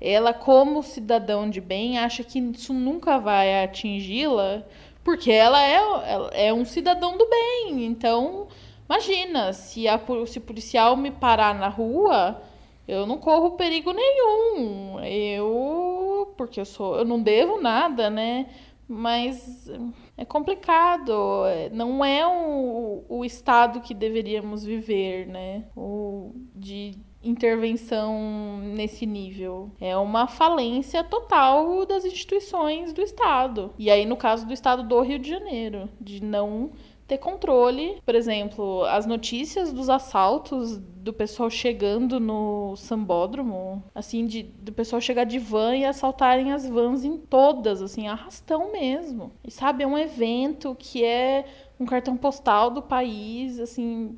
Ela, 0.00 0.32
como 0.32 0.82
cidadão 0.82 1.48
de 1.50 1.60
bem, 1.60 1.98
acha 1.98 2.22
que 2.22 2.38
isso 2.38 2.72
nunca 2.72 3.18
vai 3.18 3.64
atingi-la, 3.64 4.62
porque 5.04 5.30
ela 5.30 5.62
é, 5.62 5.76
ela 5.76 6.30
é 6.32 6.52
um 6.52 6.64
cidadão 6.64 7.16
do 7.16 7.28
bem. 7.28 7.84
Então, 7.84 8.48
imagina, 8.88 9.52
se, 9.52 9.88
a, 9.88 9.98
se 10.26 10.38
o 10.38 10.42
policial 10.42 10.96
me 10.96 11.10
parar 11.10 11.54
na 11.54 11.68
rua, 11.68 12.42
eu 12.86 13.06
não 13.06 13.18
corro 13.18 13.52
perigo 13.52 13.92
nenhum. 13.92 15.00
Eu. 15.04 16.34
Porque 16.36 16.60
eu 16.60 16.64
sou. 16.64 16.96
Eu 16.96 17.04
não 17.04 17.22
devo 17.22 17.60
nada, 17.60 18.10
né? 18.10 18.46
Mas 18.88 19.70
é 20.16 20.24
complicado. 20.24 21.46
é- 21.46 21.70
Não 21.70 22.04
é 22.04 22.26
o, 22.26 23.04
o 23.08 23.24
estado 23.24 23.80
que 23.80 23.94
deveríamos 23.94 24.64
viver, 24.64 25.26
né? 25.26 25.64
O, 25.76 26.32
de 26.54 26.98
intervenção 27.22 28.58
nesse 28.62 29.04
nível. 29.06 29.70
É 29.80 29.96
uma 29.96 30.26
falência 30.26 31.04
total 31.04 31.84
das 31.86 32.04
instituições 32.04 32.92
do 32.92 33.02
Estado. 33.02 33.72
E 33.78 33.90
aí, 33.90 34.06
no 34.06 34.16
caso 34.16 34.46
do 34.46 34.52
Estado 34.52 34.82
do 34.82 35.00
Rio 35.00 35.18
de 35.18 35.28
Janeiro, 35.28 35.88
de 36.00 36.22
não 36.22 36.70
ter 37.10 37.18
controle. 37.18 38.00
Por 38.06 38.14
exemplo, 38.14 38.84
as 38.84 39.04
notícias 39.04 39.72
dos 39.72 39.90
assaltos 39.90 40.78
do 40.78 41.12
pessoal 41.12 41.50
chegando 41.50 42.20
no 42.20 42.76
sambódromo, 42.76 43.82
assim, 43.92 44.26
de, 44.26 44.44
do 44.44 44.72
pessoal 44.72 45.00
chegar 45.00 45.24
de 45.24 45.38
van 45.38 45.76
e 45.76 45.84
assaltarem 45.84 46.52
as 46.52 46.68
vans 46.68 47.04
em 47.04 47.16
todas, 47.18 47.82
assim, 47.82 48.06
arrastão 48.06 48.70
mesmo. 48.70 49.32
E 49.44 49.50
sabe, 49.50 49.82
é 49.82 49.86
um 49.86 49.98
evento 49.98 50.76
que 50.78 51.04
é 51.04 51.44
um 51.80 51.84
cartão 51.84 52.16
postal 52.16 52.70
do 52.70 52.80
país, 52.80 53.58
assim. 53.58 54.16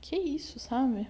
Que 0.00 0.16
isso, 0.16 0.60
sabe? 0.60 1.08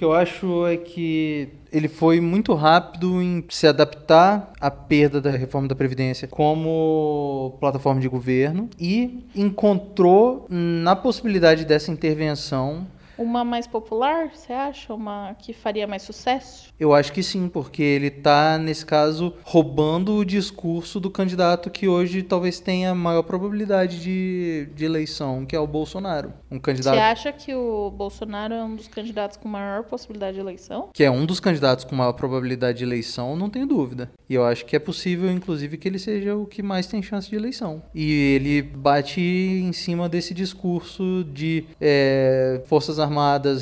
O 0.00 0.02
que 0.02 0.04
eu 0.06 0.14
acho 0.14 0.66
é 0.66 0.78
que 0.78 1.48
ele 1.70 1.86
foi 1.86 2.22
muito 2.22 2.54
rápido 2.54 3.20
em 3.20 3.44
se 3.50 3.66
adaptar 3.66 4.50
à 4.58 4.70
perda 4.70 5.20
da 5.20 5.30
reforma 5.30 5.68
da 5.68 5.74
Previdência 5.74 6.26
como 6.26 7.58
plataforma 7.60 8.00
de 8.00 8.08
governo 8.08 8.70
e 8.80 9.26
encontrou 9.36 10.46
na 10.48 10.96
possibilidade 10.96 11.66
dessa 11.66 11.90
intervenção. 11.90 12.86
Uma 13.20 13.44
mais 13.44 13.66
popular, 13.66 14.30
você 14.34 14.50
acha? 14.50 14.94
Uma 14.94 15.34
que 15.38 15.52
faria 15.52 15.86
mais 15.86 16.00
sucesso? 16.00 16.72
Eu 16.80 16.94
acho 16.94 17.12
que 17.12 17.22
sim, 17.22 17.50
porque 17.50 17.82
ele 17.82 18.06
está, 18.06 18.56
nesse 18.56 18.86
caso, 18.86 19.34
roubando 19.44 20.14
o 20.16 20.24
discurso 20.24 20.98
do 20.98 21.10
candidato 21.10 21.68
que 21.68 21.86
hoje 21.86 22.22
talvez 22.22 22.60
tenha 22.60 22.94
maior 22.94 23.22
probabilidade 23.22 24.00
de, 24.00 24.70
de 24.74 24.84
eleição, 24.86 25.44
que 25.44 25.54
é 25.54 25.60
o 25.60 25.66
Bolsonaro. 25.66 26.32
Um 26.50 26.58
candidato 26.58 26.94
Você 26.94 27.00
acha 27.00 27.30
que 27.30 27.54
o 27.54 27.90
Bolsonaro 27.90 28.54
é 28.54 28.64
um 28.64 28.74
dos 28.74 28.88
candidatos 28.88 29.36
com 29.36 29.46
maior 29.48 29.84
possibilidade 29.84 30.36
de 30.36 30.40
eleição? 30.40 30.88
que 30.94 31.04
é 31.04 31.10
um 31.10 31.26
dos 31.26 31.40
candidatos 31.40 31.84
com 31.84 31.94
maior 31.94 32.14
probabilidade 32.14 32.78
de 32.78 32.84
eleição, 32.84 33.36
não 33.36 33.50
tenho 33.50 33.66
dúvida. 33.66 34.10
E 34.30 34.34
eu 34.34 34.46
acho 34.46 34.64
que 34.64 34.74
é 34.74 34.78
possível, 34.78 35.30
inclusive, 35.30 35.76
que 35.76 35.86
ele 35.86 35.98
seja 35.98 36.34
o 36.34 36.46
que 36.46 36.62
mais 36.62 36.86
tem 36.86 37.02
chance 37.02 37.28
de 37.28 37.36
eleição. 37.36 37.82
E 37.94 38.34
ele 38.34 38.62
bate 38.62 39.20
em 39.20 39.72
cima 39.72 40.08
desse 40.08 40.32
discurso 40.32 41.22
de 41.30 41.64
é, 41.80 42.62
Forças 42.66 42.98
Armadas, 42.98 43.09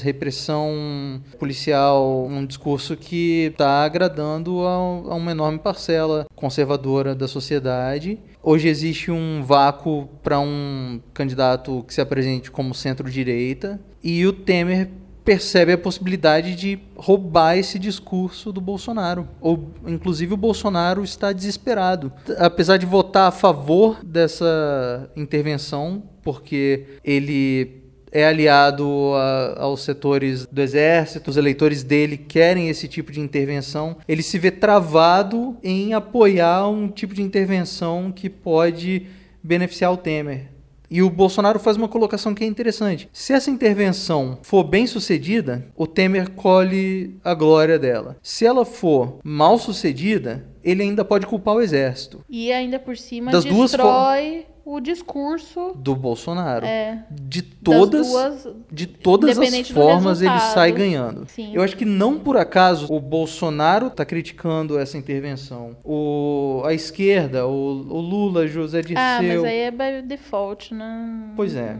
repressão 0.02 1.20
policial, 1.38 2.26
um 2.26 2.44
discurso 2.44 2.96
que 2.96 3.48
está 3.50 3.84
agradando 3.84 4.60
a 4.66 5.14
uma 5.14 5.30
enorme 5.30 5.58
parcela 5.58 6.26
conservadora 6.34 7.14
da 7.14 7.28
sociedade. 7.28 8.18
Hoje 8.42 8.68
existe 8.68 9.10
um 9.10 9.42
vácuo 9.42 10.08
para 10.22 10.38
um 10.40 11.00
candidato 11.12 11.84
que 11.86 11.94
se 11.94 12.00
apresente 12.00 12.50
como 12.50 12.74
centro-direita 12.74 13.80
e 14.02 14.26
o 14.26 14.32
Temer 14.32 14.88
percebe 15.28 15.72
a 15.72 15.76
possibilidade 15.76 16.54
de 16.54 16.78
roubar 16.96 17.58
esse 17.58 17.78
discurso 17.78 18.50
do 18.50 18.62
Bolsonaro. 18.62 19.28
Ou, 19.42 19.74
inclusive, 19.86 20.32
o 20.32 20.38
Bolsonaro 20.38 21.04
está 21.04 21.32
desesperado. 21.34 22.10
Apesar 22.38 22.78
de 22.78 22.86
votar 22.86 23.28
a 23.28 23.30
favor 23.30 24.02
dessa 24.02 25.10
intervenção, 25.14 26.02
porque 26.22 26.86
ele 27.04 27.87
é 28.12 28.26
aliado 28.26 29.12
a- 29.14 29.56
aos 29.62 29.82
setores 29.82 30.46
do 30.46 30.60
exército, 30.60 31.30
os 31.30 31.36
eleitores 31.36 31.82
dele 31.82 32.16
querem 32.16 32.68
esse 32.68 32.88
tipo 32.88 33.10
de 33.12 33.20
intervenção, 33.20 33.96
ele 34.06 34.22
se 34.22 34.38
vê 34.38 34.50
travado 34.50 35.56
em 35.62 35.94
apoiar 35.94 36.68
um 36.68 36.88
tipo 36.88 37.14
de 37.14 37.22
intervenção 37.22 38.12
que 38.14 38.28
pode 38.28 39.06
beneficiar 39.42 39.92
o 39.92 39.96
Temer. 39.96 40.46
E 40.90 41.02
o 41.02 41.10
Bolsonaro 41.10 41.58
faz 41.58 41.76
uma 41.76 41.86
colocação 41.86 42.34
que 42.34 42.42
é 42.42 42.46
interessante. 42.46 43.10
Se 43.12 43.34
essa 43.34 43.50
intervenção 43.50 44.38
for 44.42 44.64
bem 44.64 44.86
sucedida, 44.86 45.66
o 45.76 45.86
Temer 45.86 46.30
colhe 46.30 47.14
a 47.22 47.34
glória 47.34 47.78
dela. 47.78 48.16
Se 48.22 48.46
ela 48.46 48.64
for 48.64 49.18
mal 49.22 49.58
sucedida, 49.58 50.46
ele 50.64 50.82
ainda 50.82 51.04
pode 51.04 51.26
culpar 51.26 51.54
o 51.56 51.60
exército 51.60 52.20
E 52.28 52.50
ainda 52.50 52.78
por 52.78 52.96
cima 52.96 53.30
Das 53.30 53.44
duas 53.44 53.70
destrói 53.72 54.46
o 54.70 54.80
discurso 54.80 55.72
do 55.76 55.96
Bolsonaro. 55.96 56.66
é, 56.66 57.02
De 57.10 57.40
das 57.40 57.50
todas, 57.64 58.08
duas. 58.08 58.48
de 58.70 58.86
todas 58.86 59.38
as 59.38 59.70
formas 59.70 60.20
ele 60.20 60.38
sai 60.40 60.72
ganhando. 60.72 61.26
Sim. 61.26 61.54
Eu 61.54 61.62
acho 61.62 61.74
que 61.74 61.86
não 61.86 62.18
por 62.18 62.36
acaso 62.36 62.92
o 62.92 63.00
Bolsonaro 63.00 63.86
está 63.86 64.04
criticando 64.04 64.78
essa 64.78 64.98
intervenção. 64.98 65.74
O, 65.82 66.62
a 66.66 66.74
esquerda, 66.74 67.46
o, 67.46 67.50
o 67.50 68.00
Lula, 68.00 68.46
José 68.46 68.82
Dirceu, 68.82 68.98
Ah, 69.02 69.20
mas 69.22 69.44
aí 69.44 69.58
é 69.60 69.70
by 69.70 70.02
default, 70.06 70.74
né? 70.74 71.32
Pois 71.34 71.54
é. 71.56 71.76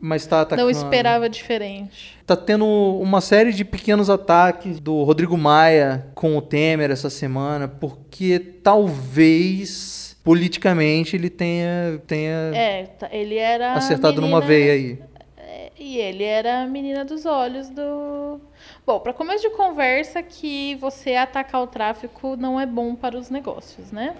mas 0.00 0.22
está 0.22 0.42
atacando. 0.42 0.62
Não 0.62 0.70
esperava 0.70 1.28
diferente. 1.28 2.16
Tá 2.24 2.36
tendo 2.36 2.64
uma 2.66 3.20
série 3.20 3.52
de 3.52 3.64
pequenos 3.64 4.08
ataques 4.08 4.78
do 4.78 5.02
Rodrigo 5.02 5.36
Maia 5.36 6.06
com 6.14 6.36
o 6.36 6.42
Temer 6.42 6.90
essa 6.90 7.10
semana, 7.10 7.66
porque 7.66 8.38
talvez 8.62 9.97
politicamente 10.28 11.16
ele 11.16 11.30
tenha, 11.30 12.02
tenha 12.06 12.52
É, 12.54 12.84
tá- 12.84 13.08
ele 13.10 13.36
era. 13.36 13.72
acertado 13.72 14.20
numa 14.20 14.40
menina- 14.40 14.46
veia 14.46 14.72
aí. 14.74 14.98
É, 15.38 15.72
E 15.78 15.96
ele 15.96 16.22
era 16.22 16.62
a 16.62 16.66
menina 16.66 17.02
dos 17.04 17.24
olhos 17.24 17.70
do. 17.70 18.38
Bom, 18.86 19.00
para 19.00 19.14
começo 19.14 19.48
de 19.48 19.56
conversa, 19.56 20.22
que 20.22 20.74
você 20.74 21.14
atacar 21.14 21.62
o 21.62 21.66
tráfico 21.66 22.36
não 22.36 22.60
é 22.60 22.66
bom 22.66 22.94
para 22.94 23.16
os 23.16 23.30
negócios, 23.30 23.90
né? 23.90 24.14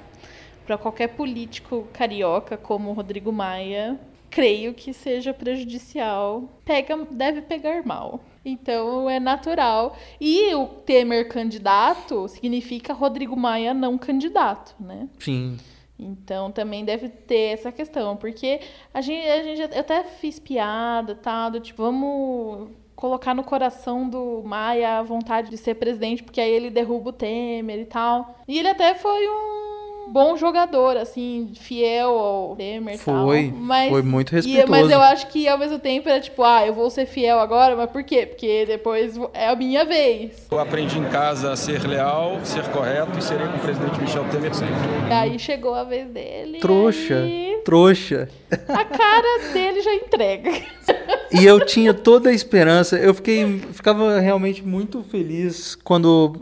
Para 0.67 0.79
qualquer 0.79 1.09
político 1.09 1.87
carioca 1.93 2.57
como 2.57 2.89
o 2.89 2.93
Rodrigo 2.95 3.31
Maia, 3.33 3.99
creio 4.31 4.73
que 4.73 4.95
seja 4.95 5.35
prejudicial. 5.35 6.45
Pega, 6.65 6.97
deve 7.11 7.43
pegar 7.43 7.85
mal. 7.85 8.21
Então 8.45 9.11
é 9.11 9.21
natural. 9.21 9.95
E 10.19 10.55
o 10.55 10.67
Temer 10.67 11.29
candidato 11.29 12.29
significa 12.29 12.95
Rodrigo 12.95 13.37
Maia 13.37 13.75
não 13.75 13.99
candidato, 13.99 14.75
né? 14.81 15.07
Sim. 15.19 15.59
Então 15.99 16.53
também 16.53 16.85
deve 16.85 17.09
ter 17.09 17.55
essa 17.55 17.73
questão, 17.73 18.17
porque 18.17 18.61
a 18.95 19.01
gente, 19.01 19.27
a 19.29 19.43
gente 19.43 19.75
eu 19.75 19.81
até 19.81 20.05
fiz 20.05 20.39
piada, 20.39 21.15
tá, 21.15 21.49
do 21.49 21.59
tipo, 21.59 21.83
vamos 21.83 22.71
colocar 22.95 23.35
no 23.35 23.45
coração 23.45 24.09
do 24.09 24.43
Maia 24.45 24.99
a 24.99 25.03
vontade 25.03 25.51
de 25.51 25.57
ser 25.57 25.75
presidente, 25.75 26.23
porque 26.23 26.41
aí 26.41 26.51
ele 26.51 26.71
derruba 26.71 27.11
o 27.11 27.13
Temer 27.13 27.81
e 27.81 27.87
tal. 27.87 28.39
E 28.47 28.59
ele 28.59 28.69
até 28.69 28.95
foi 28.95 29.29
um 29.29 29.68
bom 30.13 30.37
jogador, 30.37 30.97
assim, 30.97 31.51
fiel 31.55 32.11
ao 32.11 32.57
Temer 32.57 32.95
e 32.95 32.99
tal. 32.99 33.25
Foi, 33.27 33.53
Mas, 33.57 33.91
foi 33.91 34.03
muito 34.03 34.33
e- 34.33 34.37
respeitoso. 34.37 34.71
mas 34.71 34.91
eu 34.91 35.01
acho 35.01 35.27
que 35.29 35.47
ao 35.49 35.59
mesmo 35.59 35.79
tempo 35.79 36.09
era 36.09 36.21
tipo, 36.21 36.43
ah, 36.43 36.67
eu 36.67 36.73
vou 36.73 36.91
ser 36.91 37.07
fiel 37.07 37.39
agora, 37.39 37.77
mas 37.77 37.91
por 37.91 38.03
quê? 38.03 38.27
Porque 38.27 38.65
depois 38.67 39.19
é 39.35 39.49
a 39.49 39.57
minha 39.57 39.85
vez. 39.85 40.47
Eu 40.51 40.59
aprendi 40.59 40.99
em 40.99 41.05
casa 41.05 41.53
a 41.53 41.57
ser 41.57 41.87
leal, 41.87 42.39
ser 42.45 42.65
correto 42.69 43.19
e 43.19 43.23
serei 43.23 43.47
com 43.47 43.57
o 43.57 43.61
presidente 43.61 44.01
Michel 44.01 44.25
Temer 44.31 44.55
sempre. 44.55 44.75
E 45.09 45.13
aí 45.13 45.39
chegou 45.39 45.75
a 45.75 45.85
vez 45.85 46.09
dele. 46.09 46.59
Trouxa, 46.61 47.17
aí 47.17 47.61
trouxa. 47.65 48.29
a 48.51 48.85
cara 48.85 49.53
dele 49.53 49.81
já 49.81 49.95
entrega. 49.95 50.51
E 51.31 51.45
eu 51.45 51.63
tinha 51.65 51.93
toda 51.93 52.31
a 52.31 52.33
esperança. 52.33 52.97
Eu 52.97 53.13
fiquei, 53.13 53.61
ficava 53.73 54.19
realmente 54.19 54.63
muito 54.63 55.03
feliz 55.03 55.75
quando 55.75 56.41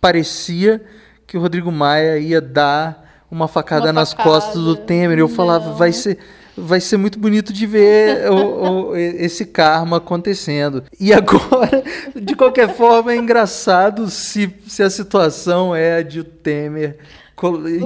parecia 0.00 0.80
que 1.26 1.36
o 1.36 1.40
Rodrigo 1.40 1.72
Maia 1.72 2.18
ia 2.18 2.40
dar 2.40 3.07
uma 3.30 3.46
facada 3.48 3.86
Uma 3.86 3.92
nas 3.92 4.12
facada. 4.12 4.30
costas 4.30 4.62
do 4.62 4.76
Temer. 4.76 5.18
Eu 5.18 5.28
falava, 5.28 5.66
Não. 5.70 5.74
vai 5.76 5.92
ser, 5.92 6.18
vai 6.66 6.80
ser 6.80 6.96
muito 6.96 7.18
bonito 7.18 7.52
de 7.52 7.66
ver 7.66 8.30
o- 8.30 8.90
o- 8.90 8.96
esse 8.96 9.44
karma 9.46 9.98
acontecendo. 9.98 10.84
E 10.98 11.12
agora, 11.12 11.82
de 12.14 12.34
qualquer 12.34 12.74
forma, 12.74 13.12
é 13.12 13.16
engraçado 13.16 14.08
se, 14.10 14.52
se 14.66 14.82
a 14.82 14.90
situação 14.90 15.74
é 15.74 15.96
a 15.98 16.02
de 16.02 16.20
o 16.20 16.24
Temer 16.24 16.98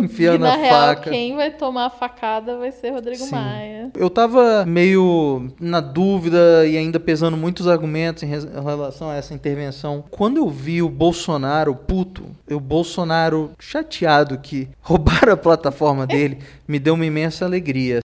enfiando 0.00 0.40
na 0.40 0.54
a 0.54 0.56
real, 0.56 0.70
faca. 0.96 1.10
quem 1.10 1.36
vai 1.36 1.50
tomar 1.50 1.84
a 1.86 1.90
facada 1.90 2.56
vai 2.56 2.72
ser 2.72 2.88
Rodrigo 2.90 3.22
Sim. 3.24 3.32
Maia. 3.34 3.90
Eu 3.94 4.08
tava 4.08 4.64
meio 4.64 5.52
na 5.60 5.78
dúvida 5.80 6.66
e 6.66 6.74
ainda 6.76 6.98
pesando 6.98 7.36
muitos 7.36 7.68
argumentos 7.68 8.22
em 8.22 8.26
relação 8.28 9.10
a 9.10 9.14
essa 9.16 9.34
intervenção. 9.34 10.04
Quando 10.10 10.38
eu 10.38 10.48
vi 10.48 10.80
o 10.80 10.88
Bolsonaro 10.88 11.74
puto, 11.74 12.24
o 12.50 12.58
Bolsonaro 12.58 13.50
chateado 13.58 14.38
que 14.38 14.68
roubaram 14.80 15.34
a 15.34 15.36
plataforma 15.36 16.06
dele, 16.06 16.38
me 16.66 16.78
deu 16.78 16.94
uma 16.94 17.04
imensa 17.04 17.44
alegria. 17.44 18.00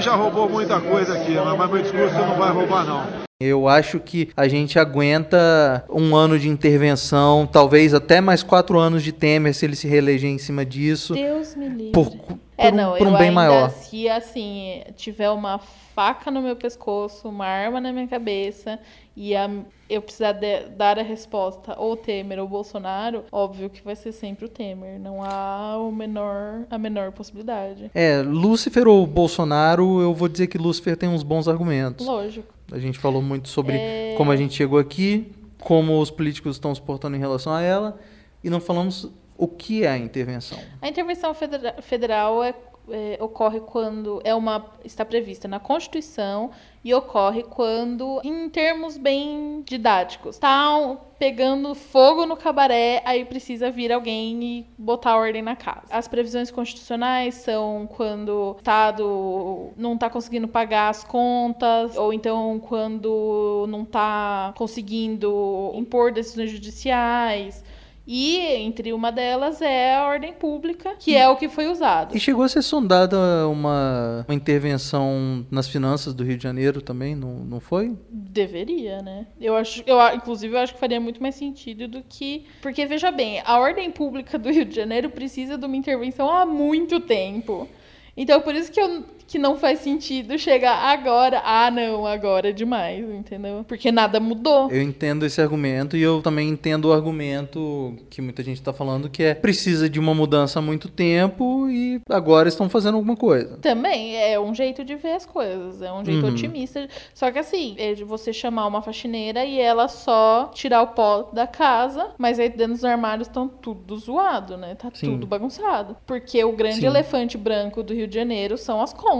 Já 0.00 0.14
roubou 0.14 0.48
muita 0.48 0.80
coisa 0.80 1.14
aqui, 1.14 1.34
mas 1.34 1.70
meu 1.70 1.82
discurso 1.82 2.14
não 2.14 2.36
vai 2.36 2.52
roubar, 2.52 2.84
não. 2.84 3.27
Eu 3.40 3.68
acho 3.68 4.00
que 4.00 4.30
a 4.36 4.48
gente 4.48 4.80
aguenta 4.80 5.84
um 5.88 6.16
ano 6.16 6.36
de 6.40 6.48
intervenção, 6.48 7.46
talvez 7.46 7.94
até 7.94 8.20
mais 8.20 8.42
quatro 8.42 8.76
anos 8.80 9.00
de 9.04 9.12
Temer 9.12 9.54
se 9.54 9.64
ele 9.64 9.76
se 9.76 9.86
reeleger 9.86 10.28
em 10.28 10.38
cima 10.38 10.66
disso, 10.66 11.14
Deus 11.14 11.54
me 11.54 11.68
livre. 11.68 11.92
por, 11.92 12.10
por 12.10 12.36
é, 12.58 12.68
um, 12.68 12.74
não, 12.74 12.96
por 12.96 13.06
um 13.06 13.10
eu 13.12 13.16
bem 13.16 13.28
ainda, 13.28 13.32
maior. 13.34 13.70
se 13.70 14.08
assim, 14.08 14.82
tiver 14.96 15.30
uma 15.30 15.60
faca 15.94 16.32
no 16.32 16.42
meu 16.42 16.56
pescoço, 16.56 17.28
uma 17.28 17.46
arma 17.46 17.80
na 17.80 17.92
minha 17.92 18.08
cabeça 18.08 18.76
e 19.16 19.36
a- 19.36 19.48
eu 19.88 20.02
precisar 20.02 20.32
de- 20.32 20.64
dar 20.76 20.98
a 20.98 21.02
resposta 21.02 21.76
ou 21.78 21.96
Temer 21.96 22.40
ou 22.40 22.48
Bolsonaro, 22.48 23.22
óbvio 23.30 23.70
que 23.70 23.84
vai 23.84 23.94
ser 23.94 24.10
sempre 24.10 24.46
o 24.46 24.48
Temer. 24.48 24.98
Não 24.98 25.22
há 25.22 25.76
o 25.78 25.92
menor, 25.92 26.64
a 26.68 26.76
menor 26.76 27.12
possibilidade. 27.12 27.88
É, 27.94 28.20
Lúcifer 28.20 28.88
ou 28.88 29.06
Bolsonaro, 29.06 30.00
eu 30.00 30.12
vou 30.12 30.26
dizer 30.26 30.48
que 30.48 30.58
Lúcifer 30.58 30.96
tem 30.96 31.08
uns 31.08 31.22
bons 31.22 31.46
argumentos. 31.46 32.04
Lógico. 32.04 32.57
A 32.70 32.78
gente 32.78 32.98
falou 32.98 33.22
muito 33.22 33.48
sobre 33.48 33.76
É. 33.76 34.14
como 34.16 34.30
a 34.30 34.36
gente 34.36 34.54
chegou 34.54 34.78
aqui, 34.78 35.32
como 35.60 36.00
os 36.00 36.10
políticos 36.10 36.56
estão 36.56 36.74
se 36.74 36.80
portando 36.82 37.16
em 37.16 37.18
relação 37.18 37.52
a 37.52 37.62
ela 37.62 37.98
e 38.44 38.50
não 38.50 38.60
falamos 38.60 39.10
o 39.36 39.46
que 39.48 39.84
é 39.84 39.88
a 39.88 39.96
intervenção. 39.98 40.58
A 40.82 40.88
intervenção 40.88 41.32
federa- 41.34 41.76
federal 41.80 42.42
é- 42.44 42.54
é, 42.90 43.18
ocorre 43.20 43.60
quando 43.60 44.20
é 44.24 44.34
uma 44.34 44.64
está 44.84 45.04
prevista 45.04 45.46
na 45.46 45.60
Constituição 45.60 46.50
e 46.84 46.94
ocorre 46.94 47.42
quando, 47.42 48.20
em 48.24 48.48
termos 48.48 48.96
bem 48.96 49.62
didáticos, 49.64 50.36
está 50.36 50.96
pegando 51.18 51.74
fogo 51.74 52.24
no 52.24 52.36
cabaré, 52.36 53.02
aí 53.04 53.24
precisa 53.24 53.70
vir 53.70 53.92
alguém 53.92 54.42
e 54.42 54.66
botar 54.78 55.16
ordem 55.16 55.42
na 55.42 55.56
casa. 55.56 55.86
As 55.90 56.06
previsões 56.06 56.50
constitucionais 56.50 57.34
são 57.34 57.88
quando 57.96 58.54
o 58.54 58.56
Estado 58.56 59.70
não 59.76 59.94
está 59.94 60.08
conseguindo 60.08 60.46
pagar 60.46 60.88
as 60.88 61.02
contas, 61.02 61.96
ou 61.96 62.12
então 62.12 62.60
quando 62.60 63.66
não 63.68 63.82
está 63.82 64.54
conseguindo 64.56 65.72
impor 65.74 66.12
decisões 66.12 66.50
judiciais. 66.50 67.64
E 68.10 68.38
entre 68.38 68.94
uma 68.94 69.12
delas 69.12 69.60
é 69.60 69.94
a 69.94 70.06
ordem 70.06 70.32
pública, 70.32 70.94
que 70.98 71.14
é 71.14 71.28
o 71.28 71.36
que 71.36 71.46
foi 71.46 71.68
usado. 71.68 72.16
E 72.16 72.18
chegou 72.18 72.42
a 72.42 72.48
ser 72.48 72.62
sondada 72.62 73.46
uma, 73.46 74.24
uma 74.26 74.34
intervenção 74.34 75.46
nas 75.50 75.68
finanças 75.68 76.14
do 76.14 76.24
Rio 76.24 76.38
de 76.38 76.42
Janeiro 76.42 76.80
também, 76.80 77.14
não, 77.14 77.44
não 77.44 77.60
foi? 77.60 77.94
Deveria, 78.08 79.02
né? 79.02 79.26
Eu 79.38 79.54
acho, 79.54 79.82
eu, 79.86 79.98
inclusive, 80.14 80.54
eu 80.54 80.58
acho 80.58 80.72
que 80.72 80.80
faria 80.80 80.98
muito 80.98 81.20
mais 81.20 81.34
sentido 81.34 81.86
do 81.86 82.02
que. 82.02 82.46
Porque, 82.62 82.86
veja 82.86 83.10
bem, 83.10 83.42
a 83.44 83.58
ordem 83.58 83.90
pública 83.90 84.38
do 84.38 84.50
Rio 84.50 84.64
de 84.64 84.74
Janeiro 84.74 85.10
precisa 85.10 85.58
de 85.58 85.66
uma 85.66 85.76
intervenção 85.76 86.30
há 86.30 86.46
muito 86.46 87.00
tempo. 87.00 87.68
Então, 88.16 88.40
por 88.40 88.54
isso 88.54 88.72
que, 88.72 88.80
eu, 88.80 89.04
que 89.28 89.38
não 89.38 89.56
faz 89.58 89.80
sentido 89.80 90.36
chegar 90.38 90.74
agora. 90.74 91.42
Ah, 91.44 91.70
não, 91.70 92.06
agora 92.06 92.48
é 92.48 92.52
demais, 92.52 93.04
entendeu? 93.08 93.64
Porque 93.68 93.92
nada 93.92 94.18
mudou. 94.18 94.70
Eu 94.70 94.80
entendo 94.82 95.26
esse 95.26 95.38
argumento 95.40 95.96
e 95.96 96.02
eu 96.02 96.22
também 96.22 96.48
entendo 96.48 96.86
o 96.86 96.92
argumento 96.92 97.94
que 98.08 98.22
muita 98.22 98.42
gente 98.42 98.56
está 98.56 98.72
falando, 98.72 99.08
que 99.10 99.22
é 99.22 99.34
precisa 99.34 99.88
de 99.88 100.00
uma 100.00 100.14
mudança 100.14 100.58
há 100.58 100.62
muito 100.62 100.88
tempo 100.88 101.68
e 101.68 102.00
agora 102.08 102.48
estão 102.48 102.68
fazendo 102.70 102.94
alguma 102.94 103.14
coisa. 103.16 103.58
Também 103.58 104.16
é 104.16 104.40
um 104.40 104.54
jeito 104.54 104.82
de 104.82 104.96
ver 104.96 105.12
as 105.12 105.26
coisas, 105.26 105.82
é 105.82 105.92
um 105.92 106.02
jeito 106.04 106.24
Uhum. 106.24 106.32
otimista. 106.32 106.88
Só 107.12 107.30
que 107.30 107.38
assim, 107.38 107.74
é 107.78 107.92
de 107.92 108.04
você 108.04 108.32
chamar 108.32 108.66
uma 108.66 108.80
faxineira 108.80 109.44
e 109.44 109.60
ela 109.60 109.88
só 109.88 110.50
tirar 110.54 110.80
o 110.82 110.86
pó 110.88 111.28
da 111.34 111.46
casa, 111.46 112.12
mas 112.16 112.38
aí 112.38 112.48
dentro 112.48 112.72
dos 112.72 112.84
armários 112.84 113.28
estão 113.28 113.46
tudo 113.46 113.94
zoado, 113.98 114.56
né? 114.56 114.74
Tá 114.74 114.88
Sim. 114.94 115.10
tudo 115.12 115.26
bagunçado. 115.26 115.96
Porque 116.06 116.42
o 116.42 116.52
grande 116.52 116.80
Sim. 116.80 116.86
elefante 116.86 117.36
branco 117.36 117.82
do 117.82 117.92
Rio 117.92 118.08
de 118.08 118.14
Janeiro 118.14 118.56
são 118.56 118.80
as 118.80 118.92
contas. 118.94 119.17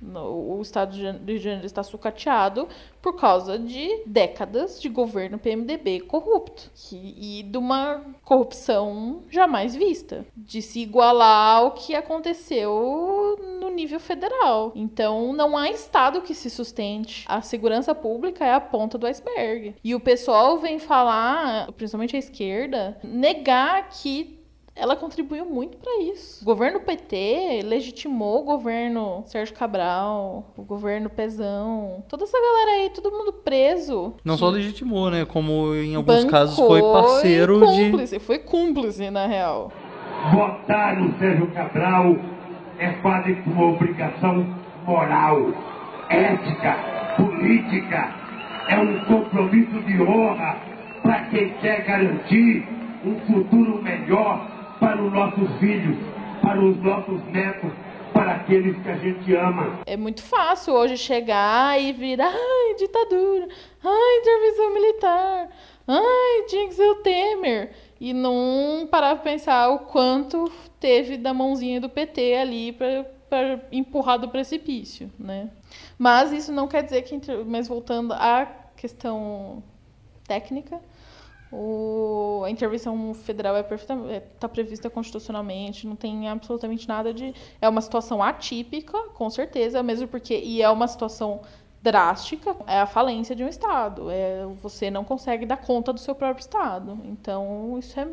No- 0.00 0.56
O 0.58 0.60
estado 0.60 0.92
de 0.94 1.02
Rio 1.02 1.18
de 1.24 1.38
Janeiro 1.38 1.64
está 1.66 1.82
sucateado 1.82 2.68
por 3.00 3.16
causa 3.16 3.58
de 3.58 4.02
décadas 4.04 4.78
de 4.80 4.90
governo 4.90 5.38
PMDB 5.38 6.00
corrupto 6.00 6.70
e 6.92 7.42
de 7.42 7.56
uma 7.56 8.02
corrupção 8.22 9.22
jamais 9.30 9.74
vista, 9.74 10.26
de 10.36 10.60
se 10.60 10.80
igualar 10.80 11.56
ao 11.56 11.70
que 11.70 11.94
aconteceu 11.94 13.38
no 13.60 13.70
nível 13.70 13.98
federal. 13.98 14.70
Então, 14.74 15.32
não 15.32 15.56
há 15.56 15.70
estado 15.70 16.20
que 16.20 16.34
se 16.34 16.50
sustente. 16.50 17.24
A 17.26 17.40
segurança 17.40 17.94
pública 17.94 18.44
é 18.44 18.52
a 18.52 18.60
ponta 18.60 18.98
do 18.98 19.06
iceberg. 19.06 19.76
E 19.82 19.94
o 19.94 20.00
pessoal 20.00 20.58
vem 20.58 20.78
falar, 20.78 21.72
principalmente 21.72 22.16
a 22.16 22.18
esquerda, 22.18 22.98
negar 23.02 23.88
que 23.88 24.38
ela 24.76 24.94
contribuiu 24.94 25.46
muito 25.46 25.78
para 25.78 26.02
isso. 26.02 26.42
O 26.42 26.44
governo 26.44 26.80
PT 26.80 27.62
legitimou 27.64 28.42
o 28.42 28.44
governo 28.44 29.22
Sérgio 29.26 29.54
Cabral, 29.54 30.52
o 30.54 30.62
governo 30.62 31.08
Pezão, 31.08 32.04
toda 32.06 32.24
essa 32.24 32.38
galera 32.38 32.82
aí, 32.82 32.90
todo 32.90 33.10
mundo 33.10 33.32
preso. 33.32 34.14
Não 34.22 34.36
só 34.36 34.50
legitimou, 34.50 35.10
né? 35.10 35.24
Como 35.24 35.74
em 35.74 35.94
alguns 35.94 36.16
Bancou 36.16 36.30
casos 36.30 36.56
foi 36.56 36.82
parceiro 36.82 37.64
e 37.64 37.76
de. 37.76 37.90
cúmplice, 37.90 38.18
Foi 38.18 38.38
cúmplice, 38.38 39.10
na 39.10 39.26
real. 39.26 39.72
Votar 40.32 40.96
no 40.96 41.18
Sérgio 41.18 41.50
Cabral 41.52 42.14
é 42.78 42.90
quase 43.00 43.34
que 43.34 43.48
uma 43.48 43.70
obrigação 43.72 44.46
moral, 44.84 45.54
ética, 46.10 47.14
política. 47.16 48.14
É 48.68 48.78
um 48.78 49.04
compromisso 49.04 49.80
de 49.82 50.02
honra 50.02 50.58
para 51.02 51.24
quem 51.26 51.50
quer 51.60 51.84
garantir 51.84 52.66
um 53.04 53.18
futuro 53.20 53.80
melhor 53.82 54.55
para 54.78 55.02
os 55.02 55.12
nossos 55.12 55.50
filhos, 55.58 55.96
para 56.42 56.62
os 56.62 56.76
nossos 56.82 57.22
netos, 57.32 57.70
para 58.12 58.32
aqueles 58.32 58.76
que 58.82 58.88
a 58.88 58.96
gente 58.96 59.34
ama. 59.34 59.80
É 59.86 59.96
muito 59.96 60.22
fácil 60.22 60.74
hoje 60.74 60.96
chegar 60.96 61.80
e 61.80 61.92
vir, 61.92 62.20
ai, 62.20 62.74
ditadura, 62.78 63.48
ai, 63.84 64.18
intervenção 64.20 64.74
militar, 64.74 65.48
ai, 65.86 66.42
tinha 66.48 66.66
que 66.68 66.74
ser 66.74 66.88
o 66.90 66.96
Temer. 66.96 67.72
E 67.98 68.12
não 68.12 68.86
parar 68.90 69.16
pra 69.16 69.24
pensar 69.24 69.70
o 69.70 69.80
quanto 69.80 70.50
teve 70.78 71.16
da 71.16 71.32
mãozinha 71.32 71.80
do 71.80 71.88
PT 71.88 72.34
ali 72.34 72.72
pra, 72.72 73.04
pra 73.28 73.60
empurrar 73.72 74.18
do 74.18 74.28
precipício, 74.28 75.10
né? 75.18 75.48
Mas 75.98 76.30
isso 76.30 76.52
não 76.52 76.68
quer 76.68 76.82
dizer 76.82 77.02
que... 77.02 77.18
Mas 77.46 77.68
voltando 77.68 78.12
à 78.12 78.46
questão 78.76 79.62
técnica, 80.26 80.78
o- 81.56 82.42
a 82.44 82.50
intervenção 82.50 83.14
federal 83.14 83.56
está 83.58 83.94
é, 84.08 84.20
tá 84.20 84.48
prevista 84.48 84.90
constitucionalmente, 84.90 85.86
não 85.86 85.96
tem 85.96 86.28
absolutamente 86.28 86.86
nada 86.88 87.12
de. 87.14 87.34
É 87.60 87.68
uma 87.68 87.80
situação 87.80 88.22
atípica, 88.22 88.98
com 89.14 89.28
certeza, 89.30 89.82
mesmo 89.82 90.06
porque. 90.08 90.38
E 90.38 90.62
é 90.62 90.68
uma 90.70 90.86
situação 90.88 91.40
drástica, 91.82 92.56
é 92.66 92.80
a 92.80 92.86
falência 92.86 93.34
de 93.36 93.44
um 93.44 93.48
Estado. 93.48 94.10
É, 94.10 94.44
você 94.62 94.90
não 94.90 95.04
consegue 95.04 95.46
dar 95.46 95.56
conta 95.58 95.92
do 95.92 96.00
seu 96.00 96.14
próprio 96.14 96.40
Estado. 96.42 96.98
Então, 97.04 97.76
isso 97.78 97.98
é 98.00 98.06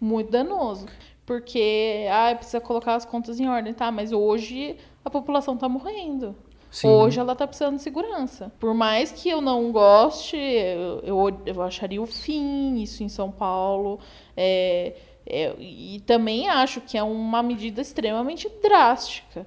muito 0.00 0.30
danoso. 0.30 0.86
Porque, 1.26 2.06
ah, 2.10 2.34
precisa 2.34 2.60
colocar 2.60 2.94
as 2.94 3.04
contas 3.04 3.38
em 3.38 3.48
ordem, 3.48 3.74
tá? 3.74 3.90
Mas 3.92 4.12
hoje 4.12 4.76
a 5.04 5.10
população 5.10 5.54
está 5.54 5.68
morrendo. 5.68 6.34
Sim. 6.70 6.88
Hoje 6.88 7.18
ela 7.18 7.34
tá 7.34 7.46
precisando 7.46 7.76
de 7.76 7.82
segurança. 7.82 8.52
Por 8.60 8.74
mais 8.74 9.10
que 9.10 9.28
eu 9.28 9.40
não 9.40 9.72
goste, 9.72 10.36
eu, 10.36 11.00
eu, 11.02 11.40
eu 11.46 11.62
acharia 11.62 12.00
o 12.02 12.06
fim 12.06 12.76
isso 12.82 13.02
em 13.02 13.08
São 13.08 13.30
Paulo. 13.30 13.98
É, 14.36 14.94
é, 15.26 15.54
e 15.58 16.00
também 16.06 16.48
acho 16.48 16.80
que 16.80 16.96
é 16.98 17.02
uma 17.02 17.42
medida 17.42 17.80
extremamente 17.80 18.48
drástica. 18.62 19.46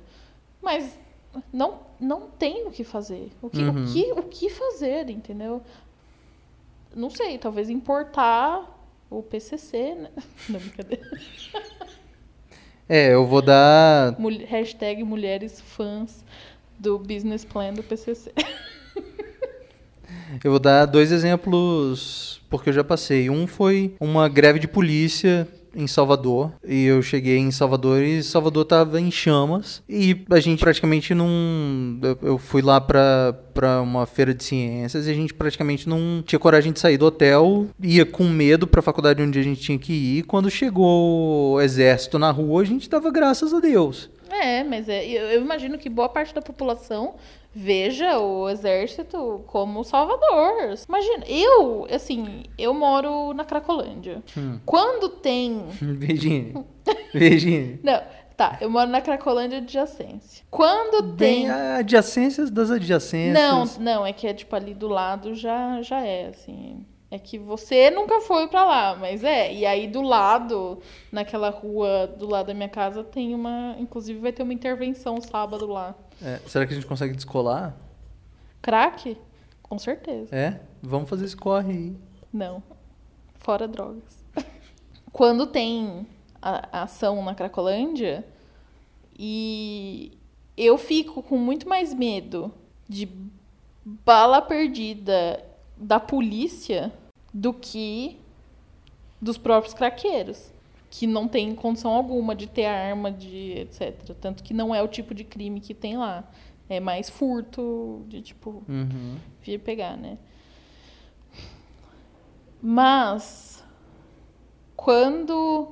Mas 0.62 0.98
não, 1.54 1.80
não 2.00 2.22
tem 2.22 2.66
o 2.68 2.72
que 2.72 2.84
fazer. 2.84 3.32
O 3.42 3.50
que, 3.50 3.62
Uhum. 3.62 3.84
o 3.84 3.94
que, 3.94 4.12
o 4.14 4.24
que 4.24 4.50
fazer, 4.50 5.10
entendeu? 5.10 5.62
Não 6.96 7.10
sei, 7.10 7.38
talvez 7.38 7.70
importar 7.70 8.80
o 9.10 9.22
PCC, 9.24 9.94
né? 9.96 10.10
Não, 10.50 10.60
brincadeira. 10.60 11.06
É, 12.88 13.14
eu 13.14 13.26
vou 13.26 13.42
dar. 13.42 14.16
Hashtag 14.48 15.04
mulheres 15.04 15.62
fãs 15.62 16.26
do 16.82 16.98
business 17.00 17.46
plan 17.46 17.74
do 17.74 17.84
PCC. 17.84 18.32
Eu 20.44 20.52
vou 20.52 20.60
dar 20.60 20.86
dois 20.86 21.12
exemplos 21.12 22.42
porque 22.50 22.70
eu 22.70 22.74
já 22.74 22.84
passei. 22.84 23.30
Um 23.30 23.46
foi 23.48 23.94
uma 24.00 24.28
greve 24.30 24.60
de 24.60 24.68
polícia 24.68 25.48
em 25.76 25.88
Salvador. 25.88 26.52
E 26.66 26.86
eu 26.86 27.02
cheguei 27.02 27.38
em 27.38 27.52
Salvador 27.52 28.02
e 28.02 28.24
Salvador 28.24 28.66
tava 28.66 29.00
em 29.00 29.12
chamas. 29.12 29.84
E 29.88 30.22
a 30.30 30.40
gente 30.40 30.60
praticamente 30.60 31.14
não. 31.14 31.30
eu- 32.22 32.38
fui 32.38 32.62
lá 32.62 32.80
pra, 32.82 33.34
pra 33.54 33.82
uma 33.82 34.06
feira 34.06 34.34
de 34.34 34.44
ciências 34.44 35.06
e 35.08 35.12
a 35.12 35.14
gente 35.14 35.34
praticamente 35.34 35.88
não 35.88 36.24
tinha 36.26 36.40
coragem 36.40 36.72
de 36.72 36.80
sair 36.80 36.98
do 36.98 37.06
hotel. 37.06 37.68
Ia 37.82 38.06
com 38.06 38.24
medo 38.24 38.66
pra 38.66 38.82
faculdade 38.82 39.22
onde 39.22 39.38
a 39.40 39.44
gente 39.44 39.62
tinha 39.62 39.78
que 39.78 39.94
ir. 39.94 40.24
Quando 40.24 40.50
chegou 40.50 41.54
o 41.56 41.62
exército 41.62 42.18
na 42.18 42.32
rua, 42.32 42.62
a 42.62 42.66
gente 42.66 42.90
dava 42.90 43.12
graças 43.12 43.54
a 43.54 43.60
Deus. 43.60 44.10
É, 44.42 44.64
mas 44.64 44.90
é, 44.90 45.06
eu, 45.06 45.30
eu 45.30 45.42
imagino 45.42 45.78
que 45.78 45.88
boa 45.88 46.10
parte 46.10 46.34
da 46.34 46.42
população 46.42 47.16
veja 47.54 48.18
o 48.18 48.50
exército 48.50 49.44
como 49.46 49.84
salvador. 49.84 50.74
Imagina, 50.88 51.26
eu, 51.28 51.86
assim, 51.94 52.44
eu 52.58 52.74
moro 52.74 53.34
na 53.34 53.46
Cracolândia. 53.46 54.24
Hum. 54.36 54.60
Quando 54.66 55.10
tem. 55.10 55.66
Virginia. 55.80 56.66
Virginia. 57.14 57.80
Não, 57.84 58.02
tá, 58.36 58.58
eu 58.62 58.70
moro 58.70 58.90
na 58.90 59.00
Cracolândia 59.00 59.60
adjacência. 59.60 60.44
Quando 60.50 61.04
Bem, 61.04 61.44
tem. 61.44 61.50
adjacências 61.52 62.50
das 62.50 62.72
adjacências. 62.72 63.34
Não, 63.34 63.66
não, 63.80 64.06
é 64.06 64.12
que 64.12 64.26
é 64.26 64.34
tipo 64.34 64.56
ali 64.56 64.74
do 64.74 64.88
lado 64.88 65.36
já, 65.36 65.82
já 65.84 66.02
é, 66.02 66.30
assim. 66.30 66.84
É 67.12 67.20
que 67.20 67.38
você 67.38 67.92
nunca 67.92 68.22
foi 68.22 68.48
pra 68.48 68.64
lá, 68.64 68.96
mas 68.96 69.22
é. 69.22 69.54
E 69.54 69.66
aí 69.66 69.86
do 69.86 70.02
lado, 70.02 70.80
naquela 71.12 71.50
rua 71.50 72.08
do 72.08 72.26
lado 72.26 72.48
da 72.48 72.54
minha 72.54 72.70
casa, 72.70 73.04
tem 73.04 73.36
uma. 73.36 73.76
Inclusive 73.78 74.18
vai 74.18 74.32
ter 74.32 74.44
uma 74.44 74.54
intervenção 74.54 75.20
sábado 75.20 75.68
lá. 75.68 75.94
É, 76.24 76.40
será 76.48 76.66
que 76.66 76.72
a 76.72 76.76
gente 76.76 76.88
consegue 76.88 77.14
descolar? 77.14 77.76
Crack? 78.62 79.18
Com 79.62 79.78
certeza. 79.78 80.34
É? 80.34 80.62
Vamos 80.82 81.10
fazer 81.10 81.26
esse 81.26 81.36
corre 81.36 81.74
aí. 81.74 81.98
Não. 82.32 82.64
Fora 83.36 83.68
drogas. 83.68 84.24
Quando 85.12 85.46
tem 85.46 86.08
a, 86.42 86.80
a 86.80 86.84
ação 86.84 87.22
na 87.26 87.36
Cracolândia, 87.36 88.26
e 89.20 90.18
eu 90.56 90.78
fico 90.78 91.22
com 91.22 91.38
muito 91.38 91.68
mais 91.68 91.94
medo 91.94 92.54
de 92.88 93.10
bala 93.84 94.42
perdida 94.42 95.44
da 95.76 96.00
polícia 96.00 96.94
do 97.34 97.54
que 97.54 98.18
dos 99.22 99.38
próprios 99.38 99.74
craqueiros, 99.74 100.52
que 100.90 101.06
não 101.08 101.28
tem 101.28 101.54
condição 101.56 101.92
alguma 101.92 102.36
de 102.36 102.48
ter 102.48 102.66
arma, 102.66 103.12
de 103.12 103.52
etc. 103.60 104.16
Tanto 104.20 104.44
que 104.44 104.54
não 104.54 104.74
é 104.76 104.82
o 104.82 104.88
tipo 104.88 105.14
de 105.14 105.24
crime 105.24 105.60
que 105.60 105.74
tem 105.74 105.98
lá. 105.98 106.24
É 106.68 106.80
mais 106.80 107.10
furto, 107.10 108.04
de 108.08 108.22
tipo, 108.22 108.64
Uhum. 108.68 109.18
vir 109.42 109.60
pegar, 109.60 109.98
né? 109.98 110.18
Mas 112.62 113.64
quando 114.76 115.70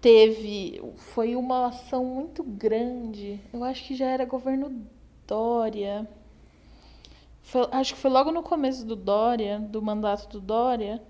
teve, 0.00 0.80
foi 0.96 1.34
uma 1.36 1.66
ação 1.66 2.04
muito 2.04 2.42
grande. 2.42 3.40
Eu 3.52 3.64
acho 3.64 3.84
que 3.84 3.94
já 3.94 4.06
era 4.06 4.24
governo 4.24 4.84
Dória. 5.26 6.08
Foi- 7.46 7.68
acho 7.70 7.94
que 7.94 8.00
foi 8.00 8.10
logo 8.10 8.32
no 8.32 8.42
começo 8.42 8.84
do 8.84 8.96
Dória, 8.96 9.60
do 9.60 9.80
mandato 9.80 10.28
do 10.28 10.40
Dória. 10.40 11.00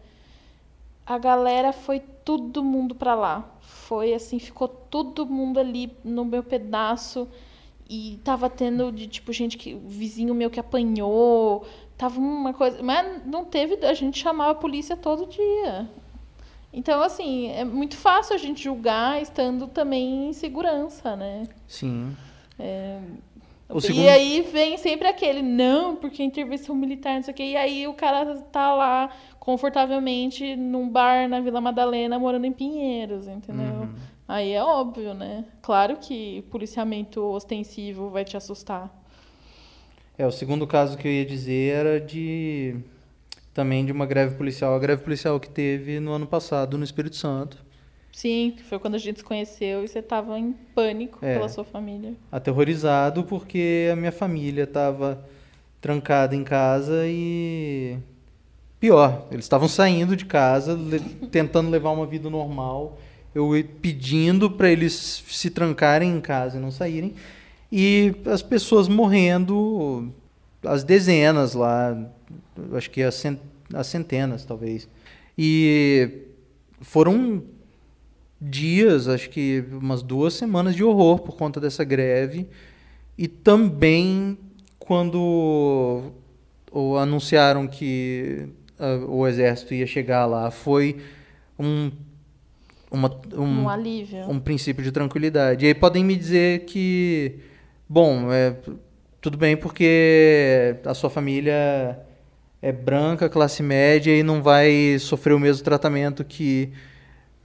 A 1.07 1.17
galera 1.17 1.73
foi 1.73 1.99
todo 1.99 2.63
mundo 2.63 2.95
pra 2.95 3.15
lá. 3.15 3.49
Foi 3.61 4.13
assim, 4.13 4.39
ficou 4.39 4.69
todo 4.69 5.25
mundo 5.25 5.59
ali 5.59 5.97
no 6.05 6.27
meu 6.27 6.43
pedaço. 6.43 7.27
E 7.89 8.21
tava 8.23 8.51
tendo 8.51 8.93
de 8.93 9.07
tipo 9.07 9.33
gente 9.33 9.57
que 9.57 9.75
vizinho 9.77 10.35
meu 10.35 10.51
que 10.51 10.61
apanhou, 10.61 11.65
tava 11.97 12.21
uma 12.21 12.53
coisa, 12.53 12.83
mas 12.83 13.25
não 13.25 13.45
teve, 13.45 13.87
a 13.87 13.95
gente 13.95 14.19
chamava 14.19 14.51
a 14.51 14.55
polícia 14.57 14.97
todo 14.97 15.25
dia. 15.27 15.89
Então 16.73 17.01
assim, 17.01 17.49
é 17.53 17.65
muito 17.65 17.97
fácil 17.97 18.35
a 18.35 18.39
gente 18.39 18.63
julgar 18.63 19.23
estando 19.23 19.69
também 19.69 20.29
em 20.29 20.33
segurança, 20.35 21.15
né? 21.17 21.49
Sim. 21.69 22.15
É, 22.59 22.99
O 23.69 23.79
e 23.79 23.81
segundo- 23.81 24.09
aí 24.09 24.43
vem 24.43 24.77
sempre 24.79 25.09
aquele, 25.09 25.43
não, 25.43 25.97
porque 25.97 26.23
intervenção 26.23 26.75
militar, 26.75 27.17
não 27.17 27.23
sei 27.23 27.33
o 27.33 27.37
quê. 27.37 27.43
E 27.43 27.57
aí 27.57 27.87
o 27.89 27.95
cara 27.95 28.37
tá 28.53 28.75
lá 28.75 29.11
confortavelmente 29.41 30.55
num 30.57 30.89
bar 30.89 31.29
na 31.29 31.41
Vila 31.41 31.61
Madalena, 31.61 32.19
morando 32.19 32.47
em 32.47 32.53
Pinheiros, 32.53 33.27
entendeu? 33.27 33.83
Uhum. 33.83 33.95
Aí 34.29 34.53
é 34.53 34.63
óbvio, 34.63 35.15
né? 35.15 35.45
Claro 35.63 35.97
que 35.97 36.43
policiamento 36.51 37.21
ostensivo 37.23 38.11
vai 38.11 38.25
te 38.25 38.37
assustar. 38.37 38.91
É, 40.19 40.27
o 40.27 40.33
segundo 40.33 40.67
caso 40.67 40.97
que 40.97 41.07
eu 41.07 41.13
ia 41.13 41.27
dizer 41.27 41.75
era 41.75 42.01
de 42.01 42.77
também 43.53 43.85
de 43.85 43.93
uma 43.93 44.07
greve 44.07 44.37
policial, 44.37 44.75
a 44.75 44.79
greve 44.79 45.03
policial 45.03 45.39
que 45.41 45.49
teve 45.49 45.99
no 46.01 46.13
ano 46.13 46.27
passado 46.27 46.77
no 46.79 46.85
Espírito 46.85 47.17
Santo, 47.17 47.65
Sim, 48.17 48.55
que 48.57 48.63
foi 48.65 48.79
quando 48.79 48.95
a 48.95 48.99
gente 48.99 49.19
se 49.19 49.25
conheceu 49.25 49.85
e 49.85 49.89
você 49.89 50.01
tava 50.01 50.39
em 50.39 50.55
pânico 50.75 51.19
É. 51.21 51.35
pela 51.35 51.51
sua 51.51 51.65
família. 51.65 52.15
aterrorizado 52.33 53.25
porque 53.25 53.91
a 53.93 53.95
minha 53.95 54.11
família 54.11 54.65
estava 54.65 55.23
trancada 55.83 56.35
em 56.35 56.43
casa 56.43 57.03
e 57.07 57.99
pior, 58.81 59.27
eles 59.31 59.45
estavam 59.45 59.69
saindo 59.69 60.17
de 60.17 60.25
casa, 60.25 60.73
le- 60.73 60.99
tentando 61.31 61.69
levar 61.69 61.91
uma 61.91 62.07
vida 62.07 62.31
normal, 62.31 62.99
eu 63.35 63.51
pedindo 63.83 64.51
para 64.51 64.71
eles 64.71 64.95
se 65.29 65.51
trancarem 65.51 66.11
em 66.11 66.21
casa 66.23 66.57
e 66.57 66.61
não 66.61 66.71
saírem, 66.71 67.13
e 67.71 68.15
as 68.25 68.41
pessoas 68.41 68.89
morrendo, 68.89 70.11
as 70.65 70.83
dezenas 70.85 71.53
lá, 71.53 71.95
acho 72.73 72.91
que 72.91 73.03
as, 73.03 73.15
cen- 73.17 73.39
as 73.75 73.87
centenas 73.89 74.43
talvez. 74.47 74.89
E 75.37 76.23
foram 76.81 77.43
dias, 78.41 79.09
acho 79.09 79.31
que 79.31 79.65
umas 79.73 80.03
duas 80.03 80.35
semanas 80.35 80.75
de 80.75 80.85
horror 80.85 81.21
por 81.21 81.37
conta 81.37 81.61
dessa 81.61 81.85
greve. 81.85 82.49
E 83.17 83.27
também 83.27 84.39
quando 84.79 86.13
ou 86.71 86.99
anunciaram 86.99 87.67
que 87.67 88.49
ah, 88.79 89.05
o 89.09 89.27
exército 89.27 89.75
ia 89.75 89.87
chegar 89.87 90.27
lá, 90.27 90.51
foi 90.51 90.99
um, 91.59 91.91
uma, 92.91 93.11
um, 93.35 93.63
Um 93.63 93.69
alívio. 93.69 94.29
um 94.29 94.39
princípio 94.39 94.85
de 94.85 94.93
tranquilidade. 94.93 95.65
E 95.65 95.69
aí 95.69 95.75
podem 95.75 96.05
me 96.05 96.15
dizer 96.15 96.67
que, 96.67 97.37
bom, 97.89 98.33
é, 98.33 98.55
tudo 99.21 99.39
bem 99.39 99.57
porque 99.57 100.77
a 100.85 100.95
sua 100.95 101.09
família 101.09 101.99
é 102.61 102.73
branca, 102.73 103.29
classe 103.29 103.63
média 103.63 104.17
e 104.17 104.23
não 104.23 104.43
vai 104.43 104.99
sofrer 104.99 105.33
o 105.35 105.41
mesmo 105.41 105.65
tratamento 105.65 106.25
que 106.25 106.73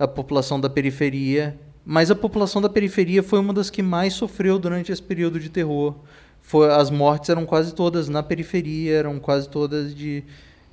a 0.04 0.08
população 0.08 0.60
da 0.60 0.70
periferia. 0.70 1.58
Mas 1.86 2.12
a 2.12 2.16
população 2.16 2.62
da 2.62 2.70
periferia 2.70 3.24
foi 3.24 3.40
uma 3.40 3.54
das 3.54 3.70
que 3.70 3.82
mais 3.82 4.14
sofreu 4.14 4.60
durante 4.60 4.92
esse 4.92 5.02
período 5.02 5.40
de 5.40 5.50
terror. 5.50 5.96
Foi, 6.42 6.72
as 6.72 6.90
mortes 6.90 7.30
eram 7.30 7.46
quase 7.46 7.74
todas 7.74 8.08
na 8.10 8.22
periferia, 8.22 8.96
eram 8.98 9.20
quase 9.20 9.50
todas 9.50 9.94
de, 9.96 10.24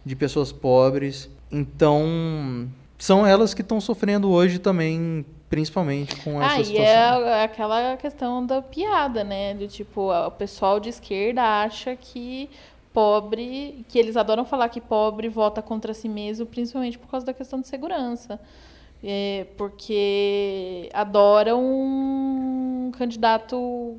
de 0.04 0.16
pessoas 0.16 0.52
pobres. 0.52 1.30
Então, 1.50 2.68
são 2.98 3.26
elas 3.26 3.54
que 3.54 3.62
estão 3.62 3.80
sofrendo 3.80 4.30
hoje 4.30 4.58
também, 4.58 5.24
principalmente 5.48 6.16
com 6.16 6.42
essa 6.42 6.54
Ah, 6.56 6.60
e 6.60 6.64
situação. 6.64 7.26
é 7.26 7.44
aquela 7.44 7.96
questão 7.96 8.44
da 8.44 8.60
piada, 8.60 9.24
né? 9.24 9.54
Do 9.54 9.66
tipo, 9.66 10.10
o 10.12 10.30
pessoal 10.32 10.78
de 10.78 10.90
esquerda 10.90 11.42
acha 11.42 11.96
que 11.96 12.50
pobre, 12.92 13.84
que 13.88 13.98
eles 13.98 14.16
adoram 14.16 14.44
falar 14.44 14.68
que 14.68 14.80
pobre 14.80 15.28
vota 15.28 15.62
contra 15.62 15.94
si 15.94 16.08
mesmo, 16.08 16.44
principalmente 16.44 16.98
por 16.98 17.08
causa 17.08 17.24
da 17.24 17.32
questão 17.32 17.60
de 17.60 17.68
segurança. 17.68 18.38
É, 19.02 19.46
porque 19.56 20.90
adoram 20.92 21.62
um 21.62 22.90
candidato 22.92 23.96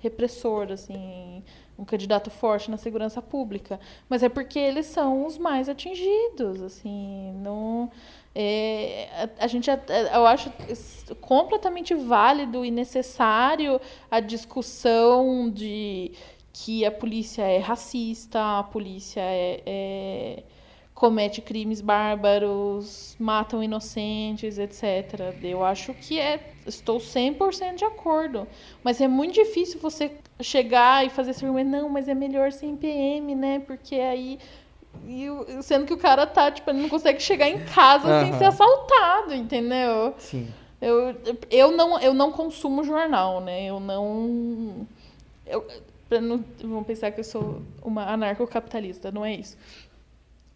repressor, 0.00 0.70
assim, 0.72 1.42
um 1.78 1.84
candidato 1.84 2.30
forte 2.30 2.70
na 2.70 2.76
segurança 2.76 3.22
pública. 3.22 3.80
Mas 4.08 4.22
é 4.22 4.28
porque 4.28 4.58
eles 4.58 4.86
são 4.86 5.26
os 5.26 5.38
mais 5.38 5.68
atingidos, 5.68 6.62
assim, 6.62 7.32
não... 7.42 7.90
é, 8.34 9.08
a, 9.40 9.44
a 9.44 9.46
gente, 9.46 9.70
a- 9.70 9.80
eu 10.14 10.26
acho 10.26 10.52
completamente 11.20 11.94
válido 11.94 12.64
e 12.64 12.70
necessário 12.70 13.80
a 14.10 14.20
discussão 14.20 15.50
de 15.50 16.12
que 16.52 16.84
a 16.84 16.90
polícia 16.90 17.42
é 17.42 17.58
racista, 17.58 18.58
a 18.58 18.62
polícia 18.64 19.20
é- 19.20 19.62
é 19.66 20.42
comete 20.98 21.40
crimes 21.40 21.80
bárbaros, 21.80 23.14
matam 23.20 23.62
inocentes, 23.62 24.58
etc. 24.58 25.32
Eu 25.44 25.64
acho 25.64 25.94
que 25.94 26.18
é. 26.18 26.40
Estou 26.66 26.98
100% 26.98 27.76
de 27.76 27.84
acordo. 27.84 28.48
Mas 28.82 29.00
é 29.00 29.06
muito 29.06 29.34
difícil 29.34 29.78
você 29.78 30.10
chegar 30.40 31.06
e 31.06 31.08
fazer 31.08 31.30
esse 31.30 31.44
argumento, 31.44 31.70
não, 31.70 31.88
mas 31.88 32.08
é 32.08 32.14
melhor 32.14 32.50
sem 32.50 32.76
PM, 32.76 33.32
né? 33.36 33.62
Porque 33.64 33.94
aí. 33.94 34.40
e 35.06 35.28
sendo 35.62 35.86
que 35.86 35.94
o 35.94 35.98
cara 35.98 36.26
tá, 36.26 36.50
tipo, 36.50 36.68
ele 36.68 36.82
não 36.82 36.88
consegue 36.88 37.22
chegar 37.22 37.48
em 37.48 37.60
casa 37.60 38.20
sem 38.20 38.30
Aham. 38.30 38.38
ser 38.38 38.44
assaltado, 38.46 39.34
entendeu? 39.34 40.14
Sim. 40.18 40.48
Eu, 40.80 41.14
eu, 41.48 41.70
não, 41.76 42.00
eu 42.00 42.12
não 42.12 42.32
consumo 42.32 42.82
jornal, 42.82 43.40
né? 43.40 43.66
Eu 43.66 43.78
não. 43.78 44.84
Eu, 45.46 45.64
não 46.20 46.44
vão 46.64 46.82
pensar 46.82 47.12
que 47.12 47.20
eu 47.20 47.24
sou 47.24 47.62
uma 47.82 48.04
anarcocapitalista, 48.12 49.12
não 49.12 49.24
é 49.24 49.34
isso. 49.34 49.56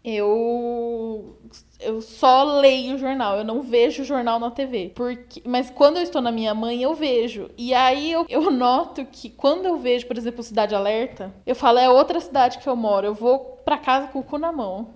Eu, 0.03 1.37
eu 1.79 2.01
só 2.01 2.43
leio 2.43 2.97
jornal, 2.97 3.37
eu 3.37 3.43
não 3.45 3.61
vejo 3.61 4.03
jornal 4.03 4.37
na 4.37 4.51
TV. 4.51 4.91
Porque, 4.93 5.41
mas 5.45 5.69
quando 5.69 5.97
eu 5.97 6.03
estou 6.03 6.21
na 6.21 6.31
minha 6.31 6.53
mãe, 6.53 6.83
eu 6.83 6.93
vejo. 6.93 7.49
E 7.57 7.73
aí 7.73 8.11
eu, 8.11 8.25
eu 8.27 8.51
noto 8.51 9.05
que 9.05 9.29
quando 9.29 9.65
eu 9.65 9.77
vejo, 9.77 10.05
por 10.05 10.17
exemplo, 10.17 10.43
Cidade 10.43 10.75
Alerta, 10.75 11.33
eu 11.45 11.55
falo, 11.55 11.79
é 11.79 11.89
outra 11.89 12.19
cidade 12.19 12.57
que 12.57 12.67
eu 12.67 12.75
moro, 12.75 13.07
eu 13.07 13.13
vou 13.13 13.39
pra 13.63 13.77
casa 13.77 14.07
com 14.07 14.19
o 14.19 14.23
cu 14.23 14.37
na 14.37 14.51
mão. 14.51 14.89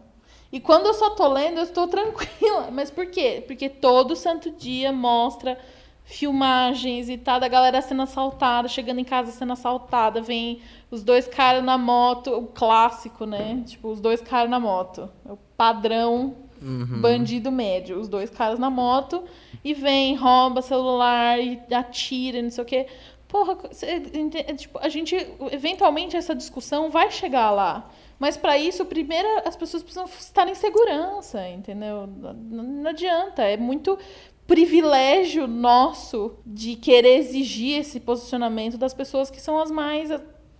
E 0.51 0.59
quando 0.59 0.87
eu 0.87 0.93
só 0.93 1.11
tô 1.11 1.27
lendo, 1.27 1.57
eu 1.57 1.63
estou 1.63 1.87
tranquila. 1.89 2.69
Mas 2.71 2.89
por 2.91 3.05
quê? 3.07 3.43
Porque 3.45 3.69
todo 3.69 4.15
santo 4.15 4.51
dia 4.51 4.91
mostra 4.91 5.57
filmagens 6.07 7.09
e 7.09 7.17
tal 7.17 7.37
da 7.37 7.49
galera 7.49 7.81
sendo 7.81 8.01
assaltada, 8.01 8.69
chegando 8.69 8.99
em 8.99 9.03
casa 9.03 9.29
sendo 9.29 9.51
assaltada, 9.51 10.21
vem 10.21 10.61
os 10.89 11.03
dois 11.03 11.27
caras 11.27 11.61
na 11.61 11.77
moto, 11.77 12.31
o 12.31 12.47
clássico, 12.47 13.25
né? 13.25 13.61
Tipo, 13.65 13.89
os 13.89 13.99
dois 13.99 14.21
caras 14.21 14.49
na 14.49 14.57
moto. 14.59 15.09
É 15.27 15.31
o 15.33 15.37
padrão 15.57 16.33
Uhum. 16.61 17.01
bandido 17.01 17.51
médio. 17.51 17.99
Os 17.99 18.07
dois 18.07 18.29
caras 18.31 18.57
na 18.57 18.69
moto 18.69 19.23
e 19.63 19.73
vem, 19.73 20.15
rouba 20.15 20.61
celular 20.61 21.39
e 21.39 21.61
atira, 21.71 22.39
e 22.39 22.41
não 22.41 22.49
sei 22.49 22.63
o 22.63 22.65
quê. 22.65 22.87
Porra, 23.27 23.57
cê 23.71 24.01
é, 24.47 24.53
tipo, 24.53 24.79
a 24.79 24.87
gente, 24.87 25.13
eventualmente, 25.51 26.15
essa 26.15 26.33
discussão 26.33 26.89
vai 26.89 27.11
chegar 27.11 27.51
lá. 27.51 27.89
Mas 28.17 28.37
para 28.37 28.57
isso, 28.57 28.85
primeiro 28.85 29.27
as 29.45 29.55
pessoas 29.55 29.83
precisam 29.83 30.05
estar 30.05 30.47
em 30.47 30.55
segurança, 30.55 31.47
entendeu? 31.49 32.07
Não, 32.07 32.33
não 32.63 32.89
adianta. 32.89 33.43
É 33.43 33.57
muito 33.57 33.99
privilégio 34.47 35.45
nosso 35.45 36.37
de 36.45 36.75
querer 36.75 37.17
exigir 37.17 37.79
esse 37.79 37.99
posicionamento 37.99 38.77
das 38.77 38.93
pessoas 38.93 39.29
que 39.29 39.41
são 39.41 39.59
as 39.59 39.69
mais 39.69 40.09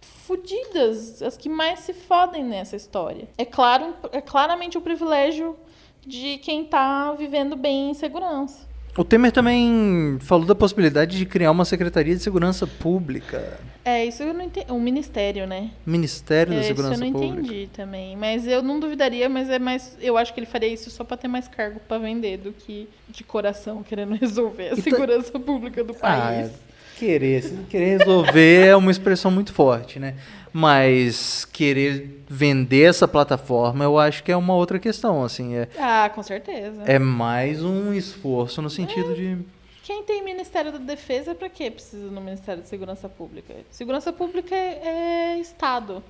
fudidas, 0.01 1.21
as 1.21 1.37
que 1.37 1.47
mais 1.47 1.79
se 1.79 1.93
fodem 1.93 2.43
nessa 2.43 2.75
história. 2.75 3.29
É 3.37 3.45
claro, 3.45 3.95
é 4.11 4.19
claramente 4.19 4.77
o 4.77 4.81
privilégio 4.81 5.57
de 6.05 6.37
quem 6.39 6.65
tá 6.65 7.13
vivendo 7.13 7.55
bem 7.55 7.91
em 7.91 7.93
segurança. 7.93 8.66
O 8.97 9.03
Temer 9.03 9.31
também 9.31 10.17
falou 10.21 10.45
da 10.45 10.55
possibilidade 10.55 11.17
de 11.19 11.25
criar 11.25 11.51
uma 11.51 11.63
Secretaria 11.65 12.15
de 12.15 12.21
Segurança 12.23 12.65
Pública. 12.65 13.59
É, 13.85 14.03
isso 14.03 14.23
eu 14.23 14.33
não 14.33 14.41
entendi. 14.43 14.71
Um 14.71 14.79
ministério, 14.81 15.45
né? 15.45 15.69
Ministério 15.85 16.51
da 16.51 16.57
É, 16.57 16.61
isso 16.61 16.67
Segurança 16.69 16.95
eu 17.05 17.11
não 17.11 17.11
Pública. 17.13 17.39
entendi 17.47 17.69
também. 17.73 18.17
Mas 18.17 18.47
eu 18.47 18.63
não 18.63 18.79
duvidaria, 18.79 19.29
mas 19.29 19.49
é 19.49 19.59
mais. 19.59 19.95
Eu 20.01 20.17
acho 20.17 20.33
que 20.33 20.39
ele 20.39 20.47
faria 20.47 20.67
isso 20.67 20.89
só 20.89 21.03
pra 21.03 21.15
ter 21.15 21.27
mais 21.27 21.47
cargo 21.47 21.79
pra 21.87 21.97
vender 21.99 22.37
do 22.37 22.51
que 22.51 22.89
de 23.07 23.23
coração 23.23 23.83
querendo 23.83 24.15
resolver 24.19 24.69
a 24.69 24.75
tá- 24.75 24.81
segurança 24.81 25.39
pública 25.39 25.83
do 25.83 25.93
país. 25.93 26.49
Ah, 26.49 26.66
querer, 26.97 27.43
querer 27.69 27.99
resolver 27.99 28.67
é 28.67 28.75
uma 28.75 28.91
expressão 28.91 29.29
muito 29.29 29.53
forte, 29.53 29.99
né? 29.99 30.15
Mas 30.51 31.45
querer 31.45 32.23
vender 32.27 32.83
essa 32.89 33.07
plataforma, 33.07 33.83
eu 33.83 33.99
acho 33.99 34.23
que 34.23 34.31
é 34.31 34.35
uma 34.37 34.55
outra 34.55 34.79
questão, 34.79 35.23
assim, 35.23 35.55
é, 35.55 35.67
Ah, 35.77 36.09
com 36.13 36.23
certeza. 36.23 36.83
é 36.85 36.97
mais 36.97 37.63
um 37.63 37.93
esforço 37.93 38.61
no 38.61 38.69
sentido 38.69 39.13
de 39.13 39.37
Quem 39.83 40.03
tem 40.03 40.23
Ministério 40.23 40.71
da 40.71 40.79
Defesa, 40.79 41.35
pra 41.35 41.47
que 41.47 41.69
precisa 41.71 42.09
no 42.09 42.19
Ministério 42.19 42.63
de 42.63 42.67
Segurança 42.69 43.07
Pública? 43.07 43.53
Segurança 43.71 44.11
Pública 44.11 44.55
é, 44.55 45.35
é 45.35 45.39
Estado. 45.39 46.03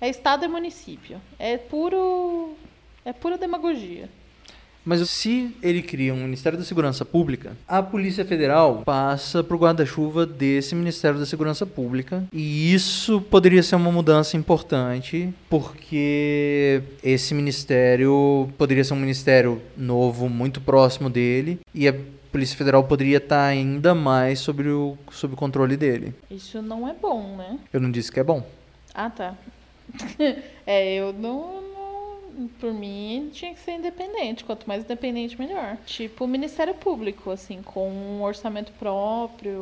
É 0.00 0.08
Estado 0.08 0.44
e 0.44 0.48
município. 0.48 1.20
É 1.38 1.56
puro. 1.58 2.54
É 3.04 3.12
pura 3.12 3.36
demagogia. 3.36 4.08
Mas 4.84 5.08
se 5.08 5.54
ele 5.62 5.80
cria 5.82 6.12
um 6.12 6.24
Ministério 6.24 6.58
da 6.58 6.64
Segurança 6.64 7.04
Pública, 7.04 7.52
a 7.68 7.82
Polícia 7.82 8.24
Federal 8.24 8.82
passa 8.84 9.42
para 9.44 9.56
o 9.56 9.58
guarda-chuva 9.58 10.26
desse 10.26 10.74
Ministério 10.74 11.18
da 11.20 11.26
Segurança 11.26 11.64
Pública. 11.64 12.24
E 12.32 12.74
isso 12.74 13.20
poderia 13.20 13.62
ser 13.62 13.76
uma 13.76 13.92
mudança 13.92 14.36
importante, 14.36 15.32
porque 15.48 16.82
esse 17.02 17.34
ministério 17.34 18.48
poderia 18.58 18.82
ser 18.84 18.94
um 18.94 18.98
ministério 19.00 19.62
novo, 19.76 20.28
muito 20.28 20.60
próximo 20.60 21.08
dele, 21.08 21.60
e 21.74 21.86
a 21.88 21.94
Polícia 22.32 22.56
Federal 22.56 22.82
poderia 22.84 23.18
estar 23.18 23.44
ainda 23.44 23.94
mais 23.94 24.40
sobre 24.40 24.68
o, 24.68 24.96
sob 25.10 25.34
o 25.34 25.36
controle 25.36 25.76
dele. 25.76 26.14
Isso 26.30 26.60
não 26.62 26.88
é 26.88 26.94
bom, 26.94 27.36
né? 27.36 27.58
Eu 27.72 27.80
não 27.80 27.90
disse 27.90 28.10
que 28.10 28.18
é 28.18 28.24
bom. 28.24 28.42
Ah, 28.94 29.10
tá. 29.10 29.34
é, 30.66 30.94
eu 30.94 31.12
não, 31.12 31.60
não- 31.62 31.71
Por 32.58 32.72
mim, 32.72 33.30
tinha 33.32 33.52
que 33.52 33.60
ser 33.60 33.72
independente. 33.72 34.44
Quanto 34.44 34.66
mais 34.66 34.84
independente, 34.84 35.38
melhor. 35.38 35.76
Tipo 35.86 36.24
o 36.24 36.28
Ministério 36.28 36.74
Público, 36.74 37.30
assim, 37.30 37.62
com 37.62 37.88
um 37.90 38.22
orçamento 38.22 38.72
próprio, 38.72 39.52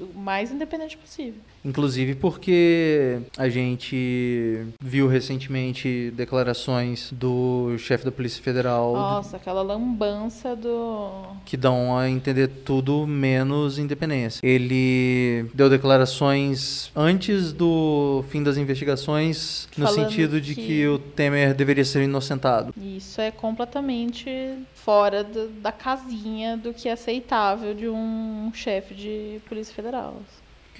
o 0.00 0.12
mais 0.14 0.50
independente 0.50 0.96
possível. 0.96 1.40
Inclusive 1.64 2.14
porque 2.14 3.18
a 3.36 3.48
gente 3.48 4.64
viu 4.82 5.06
recentemente 5.08 6.10
declarações 6.16 7.10
do 7.12 7.76
chefe 7.78 8.04
da 8.04 8.12
Polícia 8.12 8.42
Federal 8.42 8.92
Nossa, 8.94 9.36
aquela 9.36 9.60
lambança 9.62 10.56
do. 10.56 11.10
que 11.44 11.56
dão 11.56 11.96
a 11.98 12.08
entender 12.08 12.48
tudo 12.48 13.06
menos 13.06 13.78
independência. 13.78 14.40
Ele 14.42 15.46
deu 15.54 15.68
declarações 15.68 16.90
antes 16.96 17.52
do 17.52 18.24
fim 18.28 18.42
das 18.42 18.56
investigações, 18.56 19.68
no 19.76 19.86
Falando 19.86 20.08
sentido 20.10 20.40
de 20.40 20.54
que... 20.54 20.66
que 20.66 20.86
o 20.88 20.98
Temer 20.98 21.54
deveria 21.54 21.84
ser 21.84 22.02
inocentado. 22.04 22.72
Isso 22.76 23.20
é 23.20 23.30
completamente 23.30 24.30
fora 24.74 25.22
do- 25.22 25.48
da 25.60 25.72
casinha 25.72 26.56
do 26.56 26.72
que 26.72 26.88
é 26.88 26.92
aceitável 26.92 27.74
de 27.74 27.88
um 27.88 28.50
chefe 28.54 28.94
de 28.94 29.40
Polícia 29.48 29.74
Federal, 29.74 30.16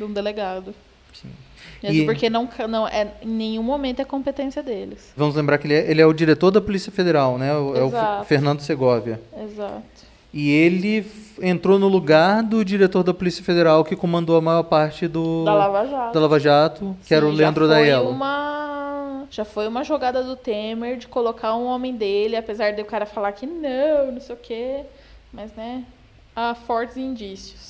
de 0.01 0.05
um 0.05 0.13
delegado. 0.13 0.75
Sim. 1.13 1.29
Mesmo 1.83 2.03
E- 2.03 2.07
porque 2.07 2.31
não, 2.31 2.49
não 2.69 2.89
é, 2.89 3.13
em 3.23 3.29
nenhum 3.29 3.63
momento 3.63 4.01
é 4.01 4.05
competência 4.05 4.63
deles. 4.63 5.13
Vamos 5.17 5.35
lembrar 5.35 5.59
que 5.59 5.67
ele 5.67 5.75
é, 5.75 5.91
ele 5.91 6.01
é 6.01 6.07
o 6.07 6.13
diretor 6.13 6.51
da 6.51 6.61
Polícia 6.61 6.91
Federal, 6.91 7.37
né? 7.37 7.55
O- 7.55 7.77
É 7.77 7.83
o. 8.21 8.25
Fernando 8.25 8.61
Segovia. 8.61 9.21
Exato. 9.43 9.83
E 10.33 10.51
ele 10.51 11.05
entrou 11.43 11.79
no 11.79 11.89
lugar 11.89 12.43
do 12.43 12.65
diretor 12.65 13.03
da 13.03 13.13
Polícia 13.13 13.43
Federal 13.45 13.85
que 13.85 13.97
comandou 13.97 14.37
a 14.37 14.41
maior 14.41 14.63
parte 14.63 15.07
do 15.09 15.45
Da 15.45 15.55
Lava 15.55 15.87
Jato. 15.87 16.15
da 16.15 16.21
Lava 16.21 16.39
Jato, 16.41 16.97
que 17.07 17.13
era 17.15 17.27
o 17.27 17.31
Sim, 17.31 17.37
já 17.37 17.43
Leandro 17.43 17.67
foi 17.67 17.75
Daello. 17.75 18.11
Uma... 18.11 19.27
Já 19.31 19.45
foi 19.45 19.69
uma 19.69 19.85
jogada 19.85 20.23
do 20.23 20.37
Temer 20.37 20.97
de 20.97 21.07
colocar 21.09 21.55
um 21.57 21.67
homem 21.67 21.95
dele, 21.95 22.37
apesar 22.37 22.73
de 22.73 22.81
o 22.81 22.85
cara 22.85 23.07
falar 23.07 23.33
que 23.33 23.47
não, 23.47 24.13
não 24.13 24.21
sei 24.21 24.35
o 24.35 24.39
quê. 24.39 24.81
Mas, 25.33 25.53
né, 25.55 25.85
há 26.35 26.55
fortes 26.55 26.97
indícios. 26.97 27.70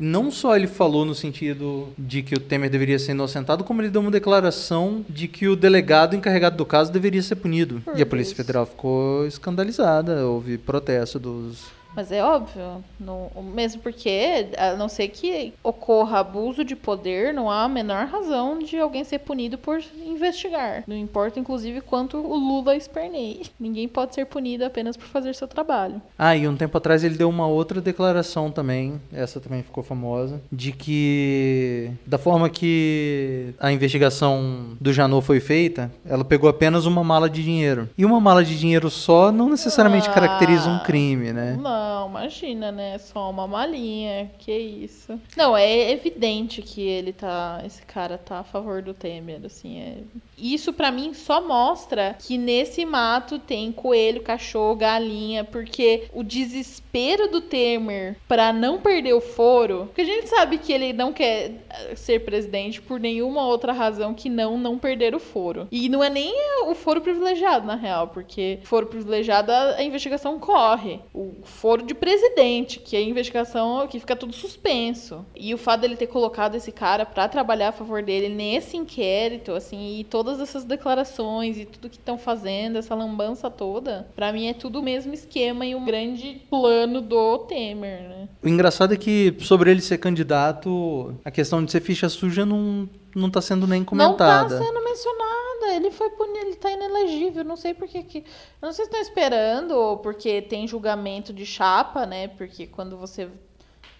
Não 0.00 0.30
só 0.30 0.56
ele 0.56 0.66
falou 0.66 1.04
no 1.04 1.14
sentido 1.14 1.88
de 1.98 2.22
que 2.22 2.34
o 2.34 2.40
Temer 2.40 2.70
deveria 2.70 2.98
ser 2.98 3.12
inocentado, 3.12 3.62
como 3.62 3.82
ele 3.82 3.90
deu 3.90 4.00
uma 4.00 4.10
declaração 4.10 5.04
de 5.08 5.28
que 5.28 5.46
o 5.46 5.54
delegado 5.54 6.16
encarregado 6.16 6.56
do 6.56 6.64
caso 6.64 6.90
deveria 6.90 7.22
ser 7.22 7.36
punido. 7.36 7.82
Por 7.84 7.98
e 7.98 8.02
a 8.02 8.06
Polícia. 8.06 8.34
Federal 8.34 8.64
ficou 8.64 9.26
escandalizada, 9.26 10.26
houve 10.26 10.56
protesto 10.56 11.18
dos 11.18 11.79
Mas 11.94 12.12
é 12.12 12.22
óbvio, 12.22 12.84
não- 12.98 13.30
mesmo 13.52 13.82
porque, 13.82 14.46
a 14.56 14.74
não 14.74 14.88
ser 14.88 15.08
que 15.08 15.52
ocorra 15.62 16.20
abuso 16.20 16.64
de 16.64 16.76
poder, 16.76 17.34
não 17.34 17.50
há 17.50 17.64
a 17.64 17.68
menor 17.68 18.06
razão 18.06 18.58
de 18.60 18.78
alguém 18.78 19.02
ser 19.02 19.18
punido 19.18 19.58
por 19.58 19.80
investigar. 20.06 20.84
Não 20.86 20.96
importa, 20.96 21.40
inclusive, 21.40 21.80
quanto 21.80 22.16
o 22.16 22.36
Lula 22.36 22.76
esperneie. 22.76 23.42
Ninguém 23.58 23.88
pode 23.88 24.14
ser 24.14 24.24
punido 24.26 24.64
apenas 24.64 24.96
por 24.96 25.06
fazer 25.06 25.34
seu 25.34 25.48
trabalho. 25.48 26.00
Ah, 26.18 26.36
e 26.36 26.46
um 26.46 26.56
tempo 26.56 26.78
atrás 26.78 27.02
ele 27.02 27.16
deu 27.16 27.28
uma 27.28 27.46
outra 27.46 27.80
declaração 27.80 28.50
também, 28.50 29.00
essa 29.12 29.40
também 29.40 29.62
ficou 29.62 29.82
famosa, 29.82 30.40
de 30.50 30.72
que 30.72 31.90
da 32.06 32.18
forma 32.18 32.48
que 32.48 33.52
a 33.58 33.72
investigação 33.72 34.76
do 34.80 34.92
Janot 34.92 35.24
foi 35.26 35.40
feita, 35.40 35.90
ela 36.06 36.24
pegou 36.24 36.48
apenas 36.48 36.86
uma 36.86 37.02
mala 37.02 37.28
de 37.28 37.42
dinheiro. 37.42 37.88
E 37.98 38.04
uma 38.04 38.20
mala 38.20 38.44
de 38.44 38.58
dinheiro 38.58 38.88
só 38.90 39.32
não 39.32 39.48
necessariamente 39.48 40.08
Ah, 40.08 40.12
caracteriza 40.12 40.68
um 40.70 40.78
crime, 40.80 41.32
né? 41.32 41.58
Não, 41.60 41.80
imagina, 42.06 42.70
né? 42.70 42.98
Só 42.98 43.30
uma 43.30 43.46
malinha, 43.46 44.30
que 44.38 44.52
isso. 44.52 45.20
Não, 45.36 45.56
é 45.56 45.90
evidente 45.90 46.62
que 46.62 46.80
ele 46.80 47.12
tá, 47.12 47.62
esse 47.64 47.82
cara 47.82 48.18
tá 48.18 48.40
a 48.40 48.44
favor 48.44 48.82
do 48.82 48.94
Temer, 48.94 49.40
assim, 49.44 49.78
é... 49.78 49.98
Isso 50.36 50.72
pra 50.72 50.90
mim 50.90 51.12
só 51.12 51.46
mostra 51.46 52.16
que 52.18 52.38
nesse 52.38 52.84
mato 52.84 53.38
tem 53.38 53.70
coelho, 53.70 54.22
cachorro, 54.22 54.74
galinha, 54.74 55.44
porque 55.44 56.08
o 56.14 56.22
desespero 56.22 57.28
do 57.28 57.42
Temer 57.42 58.16
pra 58.26 58.52
não 58.52 58.80
perder 58.80 59.12
o 59.12 59.20
foro, 59.20 59.86
porque 59.86 60.00
a 60.00 60.04
gente 60.04 60.28
sabe 60.28 60.56
que 60.58 60.72
ele 60.72 60.92
não 60.94 61.12
quer 61.12 61.52
eh, 61.68 61.94
ser 61.94 62.20
presidente 62.20 62.80
por 62.80 62.98
nenhuma 62.98 63.46
outra 63.46 63.72
razão 63.72 64.14
que 64.14 64.30
não 64.30 64.56
não 64.56 64.78
perder 64.78 65.14
o 65.14 65.20
foro. 65.20 65.68
E 65.70 65.88
não 65.88 66.02
é 66.02 66.08
nem 66.08 66.32
o 66.66 66.74
foro 66.74 67.00
privilegiado, 67.00 67.66
na 67.66 67.74
real, 67.74 68.08
porque 68.08 68.60
foro 68.64 68.86
privilegiado 68.86 69.52
a 69.52 69.82
investigação 69.82 70.38
corre. 70.38 71.00
O 71.12 71.34
foro 71.42 71.82
de 71.90 71.94
presidente, 71.94 72.78
que 72.78 72.96
a 72.96 73.00
investigação 73.00 73.86
que 73.88 73.98
fica 73.98 74.14
tudo 74.14 74.32
suspenso. 74.32 75.24
E 75.34 75.52
o 75.52 75.58
fato 75.58 75.80
dele 75.80 75.96
ter 75.96 76.06
colocado 76.06 76.54
esse 76.54 76.70
cara 76.70 77.04
pra 77.04 77.28
trabalhar 77.28 77.68
a 77.68 77.72
favor 77.72 78.00
dele 78.00 78.28
nesse 78.28 78.76
inquérito, 78.76 79.52
assim, 79.52 79.98
e 79.98 80.04
todas 80.04 80.38
essas 80.38 80.64
declarações 80.64 81.58
e 81.58 81.64
tudo 81.64 81.90
que 81.90 81.96
estão 81.96 82.16
fazendo, 82.16 82.78
essa 82.78 82.94
lambança 82.94 83.50
toda, 83.50 84.08
pra 84.14 84.32
mim 84.32 84.46
é 84.46 84.54
tudo 84.54 84.78
o 84.78 84.82
mesmo 84.82 85.12
esquema 85.12 85.66
e 85.66 85.74
um 85.74 85.84
grande 85.84 86.40
plano 86.48 87.00
do 87.00 87.38
Temer, 87.38 88.02
né? 88.08 88.28
O 88.40 88.48
engraçado 88.48 88.94
é 88.94 88.96
que 88.96 89.34
sobre 89.40 89.70
ele 89.70 89.80
ser 89.80 89.98
candidato, 89.98 91.14
a 91.24 91.30
questão 91.30 91.64
de 91.64 91.72
ser 91.72 91.80
ficha 91.80 92.08
suja 92.08 92.46
não, 92.46 92.88
não 93.14 93.30
tá 93.30 93.40
sendo 93.40 93.66
nem 93.66 93.82
comentada. 93.84 94.54
Não 94.54 94.58
tá 94.60 94.64
sendo 94.66 94.84
mencionada. 94.84 95.74
Ele 95.74 95.90
foi 95.90 96.10
punido, 96.10 96.38
ele 96.46 96.56
tá 96.56 96.70
inelegível. 96.70 97.44
Não 97.44 97.56
sei 97.56 97.74
por 97.74 97.86
que. 97.86 98.02
que- 98.02 98.18
Eu 98.20 98.66
não 98.66 98.72
sei 98.72 98.84
se 98.86 98.90
estão 98.90 99.00
esperando, 99.00 99.72
ou 99.72 99.98
porque 99.98 100.40
tem 100.42 100.66
julgamento 100.66 101.32
de 101.32 101.44
chapa, 101.46 102.06
né? 102.06 102.28
Porque 102.28 102.66
quando 102.66 102.96
você. 102.96 103.28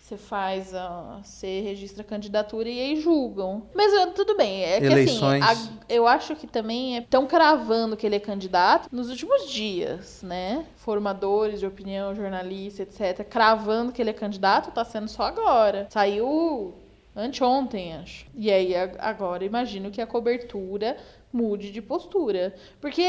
Você 0.00 0.16
faz 0.16 0.74
a. 0.74 1.20
Você 1.22 1.60
registra 1.60 2.02
a 2.02 2.04
candidatura 2.04 2.68
e 2.68 2.80
aí 2.80 3.00
julgam. 3.00 3.62
Mas 3.72 3.94
ah, 3.94 4.08
tudo 4.08 4.36
bem. 4.36 4.64
É 4.64 4.80
que 4.80 4.86
Eleições. 4.86 5.40
assim, 5.44 5.70
a- 5.70 5.84
eu 5.88 6.04
acho 6.08 6.34
que 6.34 6.48
também 6.48 6.96
estão 6.96 7.26
cravando 7.28 7.96
que 7.96 8.04
ele 8.04 8.16
é 8.16 8.20
candidato 8.20 8.88
nos 8.90 9.08
últimos 9.08 9.48
dias, 9.48 10.20
né? 10.24 10.66
Formadores 10.78 11.60
de 11.60 11.66
opinião, 11.66 12.12
jornalistas, 12.12 12.88
etc. 13.00 13.24
Cravando 13.24 13.92
que 13.92 14.02
ele 14.02 14.10
é 14.10 14.14
candidato, 14.14 14.72
tá 14.72 14.84
sendo 14.84 15.06
só 15.06 15.22
agora. 15.22 15.86
Saiu 15.90 16.74
Anteontem, 17.14 17.94
acho. 17.94 18.26
E 18.36 18.50
aí, 18.50 18.72
agora, 18.98 19.44
imagino 19.44 19.90
que 19.90 20.00
a 20.00 20.06
cobertura 20.06 20.96
mude 21.32 21.70
de 21.72 21.82
postura. 21.82 22.54
Porque 22.80 23.02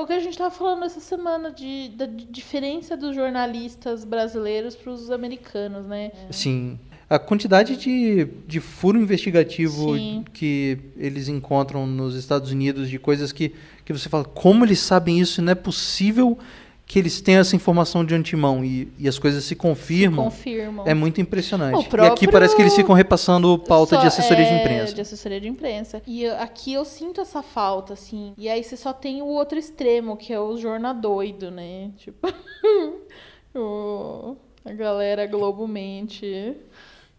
o 0.00 0.06
que 0.06 0.12
a 0.12 0.20
gente 0.20 0.38
tava 0.38 0.50
falando 0.50 0.84
essa 0.84 1.00
semana 1.00 1.50
de, 1.50 1.88
da 1.90 2.06
di- 2.06 2.24
diferença 2.24 2.96
dos 2.96 3.14
jornalistas 3.14 4.04
brasileiros 4.04 4.74
para 4.76 4.92
os 4.92 5.10
americanos, 5.10 5.86
né? 5.86 6.12
Sim. 6.30 6.78
A 7.10 7.18
quantidade 7.18 7.76
de, 7.76 8.26
de 8.46 8.60
furo 8.60 9.00
investigativo 9.00 9.96
Sim. 9.96 10.24
que 10.32 10.78
eles 10.96 11.26
encontram 11.26 11.86
nos 11.86 12.14
Estados 12.14 12.50
Unidos, 12.52 12.88
de 12.90 12.98
coisas 12.98 13.32
que, 13.32 13.54
que 13.84 13.92
você 13.92 14.08
fala, 14.10 14.24
como 14.24 14.64
eles 14.64 14.78
sabem 14.78 15.18
isso? 15.18 15.40
Não 15.40 15.52
é 15.52 15.54
possível 15.54 16.38
que 16.88 16.98
eles 16.98 17.20
tenham 17.20 17.42
essa 17.42 17.54
informação 17.54 18.02
de 18.02 18.14
antemão 18.14 18.64
e, 18.64 18.90
e 18.98 19.06
as 19.06 19.18
coisas 19.18 19.44
se 19.44 19.54
confirmam. 19.54 20.24
Confirmam. 20.24 20.86
É 20.86 20.94
muito 20.94 21.20
impressionante. 21.20 21.86
E 21.94 22.00
aqui 22.00 22.26
parece 22.26 22.56
que 22.56 22.62
eles 22.62 22.74
ficam 22.74 22.94
repassando 22.94 23.58
pauta 23.58 23.96
Só- 23.96 24.00
de 24.00 24.06
assessoria 24.06 24.44
de 24.46 24.50
é, 24.52 24.60
imprensa. 24.62 24.94
De 24.94 25.00
assessoria 25.02 25.38
de 25.38 25.48
imprensa. 25.48 26.02
E 26.06 26.26
aqui 26.26 26.72
eu 26.72 26.86
sinto 26.86 27.20
essa 27.20 27.42
falta, 27.42 27.92
assim. 27.92 28.32
E 28.38 28.48
aí 28.48 28.64
você 28.64 28.74
só 28.74 28.94
tem 28.94 29.20
o 29.20 29.26
outro 29.26 29.58
extremo, 29.58 30.16
que 30.16 30.32
é 30.32 30.40
o 30.40 30.56
jornal 30.56 30.94
doido, 30.94 31.50
né? 31.50 31.90
Tipo. 31.98 32.26
o- 33.54 34.34
A 34.64 34.72
galera 34.72 35.26
Globo 35.26 35.68
mente. 35.68 36.56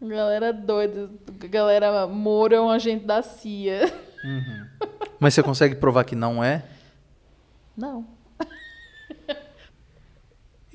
A 0.01 0.05
galera 0.07 0.51
doida. 0.51 1.11
A 1.43 1.47
galera 1.47 2.07
Moro 2.07 2.55
é 2.55 2.59
um 2.59 2.71
agente 2.71 3.05
da 3.05 3.21
CIA. 3.21 3.93
Mas 5.19 5.35
você 5.35 5.43
consegue 5.43 5.75
provar 5.75 6.03
que 6.05 6.15
não 6.15 6.43
é? 6.43 6.63
Não. 7.77 8.17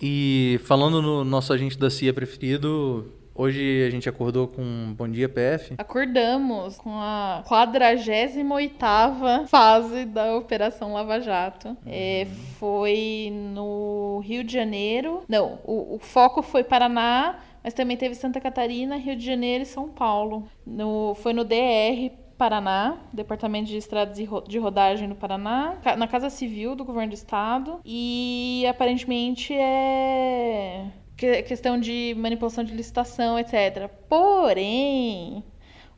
E 0.07 0.61
falando 0.65 1.01
no 1.01 1.25
nosso 1.25 1.51
agente 1.51 1.79
da 1.79 1.89
CIA 1.89 2.13
preferido, 2.13 3.11
hoje 3.35 3.87
a 3.87 3.91
gente 3.91 4.07
acordou 4.07 4.47
com 4.47 4.93
Bom 4.95 5.09
Dia 5.09 5.31
PF. 5.31 5.77
Acordamos 5.79 6.77
com 6.77 6.91
a 7.01 7.43
48ª 7.49 9.47
fase 9.47 10.05
da 10.05 10.37
Operação 10.37 10.93
Lava 10.93 11.19
Jato. 11.23 11.75
É, 11.87 12.27
foi 12.59 13.33
no 13.33 14.21
Rio 14.23 14.45
de 14.45 14.53
Janeiro. 14.53 15.23
Não, 15.27 15.59
o, 15.65 15.95
o 15.95 15.99
foco 15.99 16.43
foi 16.43 16.63
Paraná, 16.63 17.39
mas 17.63 17.73
também 17.73 17.97
teve 17.97 18.15
Santa 18.15 18.43
Catarina, 18.43 18.99
Rio 18.99 19.17
de 19.17 19.25
Janeiro 19.25 19.63
e 19.63 19.67
São 19.67 19.89
Paulo. 19.89 20.47
No, 20.67 21.15
foi 21.15 21.33
no 21.33 21.45
DR 21.45 22.13
Paraná, 22.49 22.99
Departamento 23.11 23.69
de 23.71 23.79
Estradas 23.79 24.19
e 24.19 24.29
de 24.47 24.59
Rodagem 24.59 25.09
no 25.09 25.15
Paraná, 25.15 25.79
na 25.97 26.07
Casa 26.07 26.29
Civil 26.29 26.77
do 26.77 26.85
Governo 26.85 27.09
do 27.09 27.15
Estado. 27.15 27.81
E 27.83 28.67
aparentemente 28.69 29.55
é 29.55 30.85
que- 31.17 31.43
questão 31.45 31.81
de 31.81 32.15
manipulação 32.19 32.63
de 32.63 32.75
licitação, 32.75 33.39
etc. 33.39 33.89
Porém, 34.11 35.43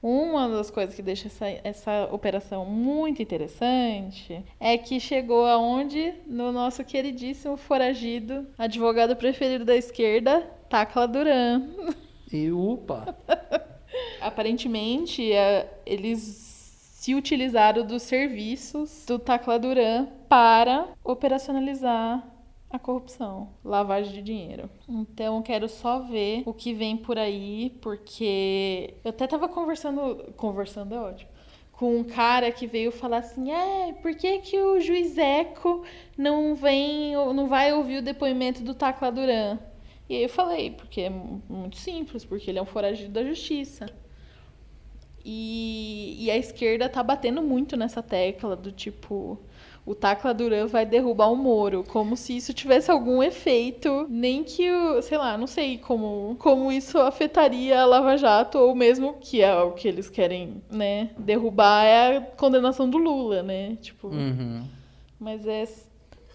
uma 0.00 0.48
das 0.48 0.70
coisas 0.70 0.94
que 0.94 1.02
deixa 1.02 1.26
essa, 1.26 1.46
essa 1.64 2.08
operação 2.12 2.64
muito 2.64 3.20
interessante 3.20 4.40
é 4.60 4.78
que 4.78 5.00
chegou 5.00 5.46
aonde? 5.46 6.14
No 6.28 6.52
nosso 6.52 6.84
queridíssimo 6.84 7.56
foragido, 7.56 8.46
advogado 8.56 9.16
preferido 9.16 9.64
da 9.64 9.74
esquerda, 9.76 10.48
Tacla 10.70 11.08
Duran. 11.08 11.66
E 12.32 12.52
upa! 12.52 13.16
Aparentemente, 14.20 15.32
é, 15.32 15.80
eles 15.84 16.20
se 17.06 17.14
utilizaram 17.14 17.86
dos 17.86 18.02
serviços 18.02 19.04
do 19.06 19.18
Tacla 19.18 19.58
Duran 19.58 20.06
para 20.28 20.88
operacionalizar 21.04 22.26
a 22.68 22.78
corrupção, 22.78 23.50
lavagem 23.64 24.12
de 24.12 24.22
dinheiro. 24.22 24.68
Então, 24.88 25.40
quero 25.40 25.68
só 25.68 26.00
ver 26.00 26.42
o 26.44 26.52
que 26.52 26.74
vem 26.74 26.96
por 26.96 27.18
aí, 27.18 27.70
porque 27.80 28.94
eu 29.04 29.10
até 29.10 29.26
tava 29.26 29.48
conversando, 29.48 30.32
conversando 30.36 30.94
é 30.94 30.98
ótimo, 30.98 31.30
com 31.72 31.96
um 31.96 32.04
cara 32.04 32.50
que 32.50 32.66
veio 32.66 32.90
falar 32.90 33.18
assim: 33.18 33.52
"É, 33.52 33.92
por 34.02 34.14
que 34.16 34.38
que 34.38 34.58
o 34.58 34.80
juiz 34.80 35.16
Eco 35.16 35.84
não 36.18 36.54
vem, 36.54 37.12
não 37.34 37.46
vai 37.46 37.72
ouvir 37.72 37.98
o 37.98 38.02
depoimento 38.02 38.62
do 38.62 38.74
Tacla 38.74 39.12
Duran?" 39.12 39.58
E 40.08 40.16
aí 40.16 40.22
eu 40.22 40.28
falei, 40.28 40.70
porque 40.70 41.02
é 41.02 41.10
mu- 41.10 41.42
muito 41.48 41.76
simples, 41.76 42.24
porque 42.24 42.50
ele 42.50 42.58
é 42.58 42.62
um 42.62 42.66
foragido 42.66 43.10
da 43.12 43.24
justiça. 43.24 43.86
E, 45.24 46.16
e 46.24 46.30
a 46.30 46.36
esquerda 46.36 46.88
tá 46.88 47.02
batendo 47.02 47.42
muito 47.42 47.76
nessa 47.76 48.00
tecla 48.00 48.54
do 48.54 48.70
tipo, 48.70 49.36
o 49.84 49.92
Tacla 49.92 50.32
Duran 50.32 50.66
vai 50.66 50.86
derrubar 50.86 51.32
o 51.32 51.36
Moro, 51.36 51.82
como 51.82 52.16
se 52.16 52.36
isso 52.36 52.54
tivesse 52.54 52.92
algum 52.92 53.20
efeito, 53.20 54.06
nem 54.08 54.44
que 54.44 54.70
o, 54.70 55.02
sei 55.02 55.18
lá, 55.18 55.36
não 55.36 55.48
sei 55.48 55.78
como, 55.78 56.36
como 56.38 56.70
isso 56.70 56.96
afetaria 56.98 57.80
a 57.80 57.86
Lava 57.86 58.16
Jato, 58.16 58.56
ou 58.58 58.72
mesmo 58.76 59.14
que 59.20 59.42
é 59.42 59.52
o 59.60 59.72
que 59.72 59.88
eles 59.88 60.08
querem, 60.08 60.62
né, 60.70 61.10
derrubar 61.18 61.84
é 61.84 62.16
a 62.18 62.20
condenação 62.20 62.88
do 62.88 62.96
Lula, 62.98 63.42
né? 63.42 63.76
Tipo, 63.82 64.08
Uhum. 64.08 64.64
mas 65.18 65.44
é 65.44 65.66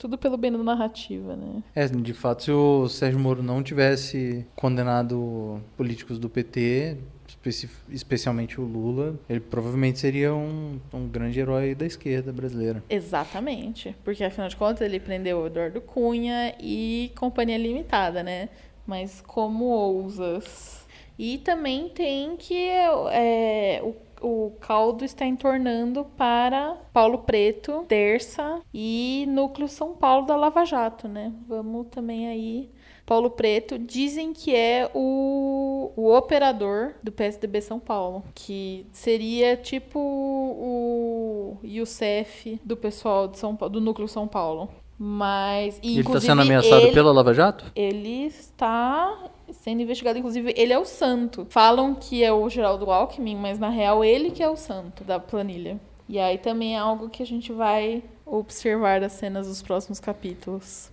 tudo 0.02 0.18
pelo 0.18 0.36
bem 0.36 0.52
da 0.52 0.58
narrativa, 0.58 1.36
né? 1.36 1.62
É, 1.76 1.88
de 1.88 2.14
fato, 2.14 2.42
se 2.44 2.52
o 2.52 2.90
Sérgio 2.90 3.20
Moro 3.20 3.44
não 3.44 3.62
tivesse 3.62 4.44
condenado 4.56 5.62
políticos 5.78 6.18
do 6.18 6.28
PT, 6.28 6.98
especi- 7.28 7.70
especialmente 7.88 8.60
o 8.60 8.64
Lula, 8.64 9.14
ele 9.30 9.40
provavelmente 9.40 10.00
seria 10.00 10.34
um, 10.34 10.80
um 10.92 11.08
grande 11.08 11.40
herói 11.40 11.76
da 11.76 11.86
esquerda 11.86 12.34
brasileira. 12.34 12.84
Exatamente. 12.90 13.96
Porque, 14.04 14.24
afinal 14.24 14.50
de 14.50 14.56
contas, 14.56 14.82
ele 14.82 15.00
prendeu 15.00 15.38
o 15.38 15.46
Eduardo 15.46 15.80
Cunha 15.80 16.56
e 16.60 17.12
Companhia 17.16 17.60
Limitada, 17.60 18.24
né? 18.24 18.50
Mas 18.88 19.22
como 19.22 19.66
ousas? 19.66 20.84
E 21.20 21.38
também 21.38 21.90
tem 21.90 22.36
que 22.38 22.58
é, 22.58 23.80
o, 23.84 23.96
o 24.22 24.52
caldo 24.60 25.04
está 25.04 25.26
entornando 25.26 26.06
para 26.18 26.78
Paulo 26.94 27.20
Preto, 27.20 27.84
Terça 27.88 28.60
e 28.74 29.26
Núcleo 29.28 29.68
São 29.68 29.94
Paulo 29.94 30.26
da 30.26 30.36
Lava 30.36 30.64
Jato, 30.66 31.08
né? 31.08 31.34
Vamos 31.48 31.88
também 31.90 32.28
aí. 32.28 32.70
Paulo 33.06 33.30
Preto 33.32 33.78
dizem 33.78 34.32
que 34.32 34.56
é 34.56 34.90
o, 34.94 35.92
o 35.98 36.16
operador 36.16 36.94
do 37.04 37.12
PSDB 37.12 37.60
São 37.62 37.80
Paulo, 37.80 38.24
que 38.34 38.86
seria 38.92 39.58
tipo 39.58 40.00
o 40.00 41.58
Youssef 41.64 42.60
do 42.64 42.78
pessoal 42.78 43.28
de 43.28 43.38
São 43.38 43.54
do 43.56 43.82
núcleo 43.82 44.08
São 44.08 44.28
Paulo. 44.28 44.70
Mas 45.04 45.80
e, 45.82 45.94
ele 45.94 46.02
está 46.02 46.22
sendo 46.22 46.44
ameaçado 46.44 46.84
ele- 46.84 46.92
pela 46.92 47.12
Lava 47.12 47.34
Jato? 47.34 47.66
ele 47.76 48.26
está 48.28 49.18
sendo 49.54 49.82
investigado, 49.82 50.18
inclusive 50.18 50.54
ele 50.58 50.74
é 50.74 50.80
o 50.80 50.86
santo. 50.86 51.46
Falam 51.50 51.96
que 51.96 52.24
é 52.24 52.32
o 52.32 52.50
Geraldo 52.50 52.92
Alckmin, 52.92 53.36
mas 53.36 53.60
na 53.60 53.70
real 53.70 54.04
ele 54.04 54.32
que 54.32 54.44
é 54.44 54.50
o 54.50 54.56
santo 54.56 55.04
da 55.04 55.20
planilha. 55.20 55.80
E 56.08 56.20
aí 56.20 56.38
também 56.38 56.76
é 56.76 56.80
algo 56.80 57.10
que 57.10 57.24
a 57.24 57.26
gente 57.26 57.54
vai 57.54 58.04
observar 58.26 59.00
das 59.00 59.14
cenas 59.14 59.48
dos 59.48 59.62
próximos 59.62 60.00
capítulos. 60.00 60.92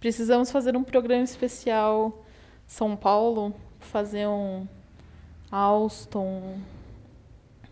Precisamos 0.00 0.50
fazer 0.50 0.76
um 0.76 0.84
programa 0.84 1.24
especial 1.24 2.24
São 2.66 2.96
Paulo, 2.96 3.54
fazer 3.78 4.26
um 4.26 4.66
Alstom, 5.50 6.58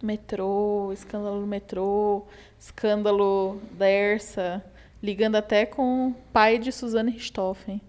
metrô, 0.03 0.93
escândalo 0.93 1.41
do 1.41 1.47
metrô, 1.47 2.25
escândalo 2.59 3.61
da 3.73 3.91
Ersa, 3.91 4.65
ligando 5.03 5.37
até 5.37 5.67
com 5.67 6.09
o 6.09 6.15
pai 6.33 6.59
de 6.59 6.71
Suzane 6.71 7.11
Richthofen. 7.11 7.81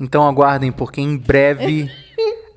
Então 0.00 0.26
aguardem, 0.26 0.70
porque 0.70 1.00
em 1.00 1.16
breve 1.16 1.90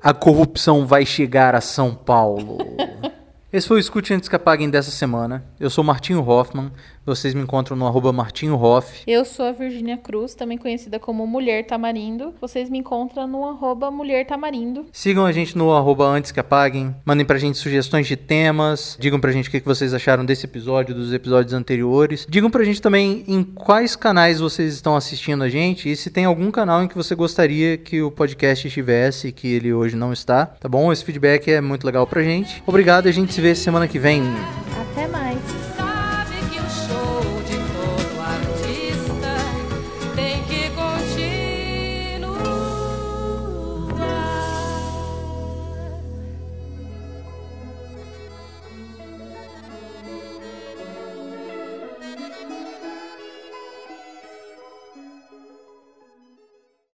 a 0.02 0.14
corrupção 0.14 0.86
vai 0.86 1.04
chegar 1.04 1.54
a 1.54 1.60
São 1.60 1.94
Paulo. 1.94 2.58
Esse 3.52 3.68
foi 3.68 3.76
o 3.76 3.80
Escute 3.80 4.14
Antes 4.14 4.30
que 4.30 4.34
Apaguem 4.34 4.70
dessa 4.70 4.90
semana. 4.90 5.44
Eu 5.60 5.68
sou 5.68 5.84
Martinho 5.84 6.26
Hoffman. 6.26 6.72
Vocês 7.04 7.34
me 7.34 7.42
encontram 7.42 7.76
no 7.76 7.84
arroba 7.84 8.12
Martinho 8.12 8.54
Hoff. 8.54 9.02
Eu 9.06 9.24
sou 9.24 9.44
a 9.44 9.52
Virgínia 9.52 9.96
Cruz, 9.96 10.34
também 10.34 10.56
conhecida 10.56 11.00
como 11.00 11.26
Mulher 11.26 11.66
Tamarindo. 11.66 12.32
Vocês 12.40 12.70
me 12.70 12.78
encontram 12.78 13.26
no 13.26 13.44
arroba 13.44 13.90
Mulher 13.90 14.24
Tamarindo. 14.24 14.86
Sigam 14.92 15.26
a 15.26 15.32
gente 15.32 15.58
no 15.58 15.72
arroba 15.72 16.06
Antes 16.06 16.30
que 16.30 16.40
Apaguem. 16.40 16.94
Mandem 17.04 17.26
pra 17.26 17.38
gente 17.38 17.58
sugestões 17.58 18.06
de 18.06 18.16
temas. 18.16 18.96
Digam 18.98 19.20
pra 19.20 19.32
gente 19.32 19.48
o 19.48 19.52
que 19.52 19.60
vocês 19.60 19.92
acharam 19.92 20.24
desse 20.24 20.46
episódio, 20.46 20.94
dos 20.94 21.12
episódios 21.12 21.52
anteriores. 21.52 22.24
Digam 22.30 22.48
pra 22.48 22.64
gente 22.64 22.80
também 22.80 23.24
em 23.26 23.42
quais 23.42 23.96
canais 23.96 24.38
vocês 24.38 24.72
estão 24.72 24.96
assistindo 24.96 25.42
a 25.42 25.48
gente 25.48 25.90
e 25.90 25.96
se 25.96 26.08
tem 26.08 26.24
algum 26.24 26.50
canal 26.52 26.84
em 26.84 26.88
que 26.88 26.94
você 26.94 27.16
gostaria 27.16 27.76
que 27.76 28.00
o 28.00 28.12
podcast 28.12 28.66
estivesse 28.66 29.28
e 29.28 29.32
que 29.32 29.48
ele 29.48 29.74
hoje 29.74 29.96
não 29.96 30.12
está. 30.12 30.46
Tá 30.46 30.68
bom? 30.68 30.90
Esse 30.90 31.04
feedback 31.04 31.50
é 31.50 31.60
muito 31.60 31.84
legal 31.84 32.06
pra 32.06 32.22
gente. 32.22 32.62
Obrigado 32.64 33.08
a 33.08 33.12
gente 33.12 33.34
se 33.34 33.41
vê 33.42 33.54
semana 33.56 33.88
que 33.88 33.98
vem. 33.98 34.22
Até. 34.80 35.01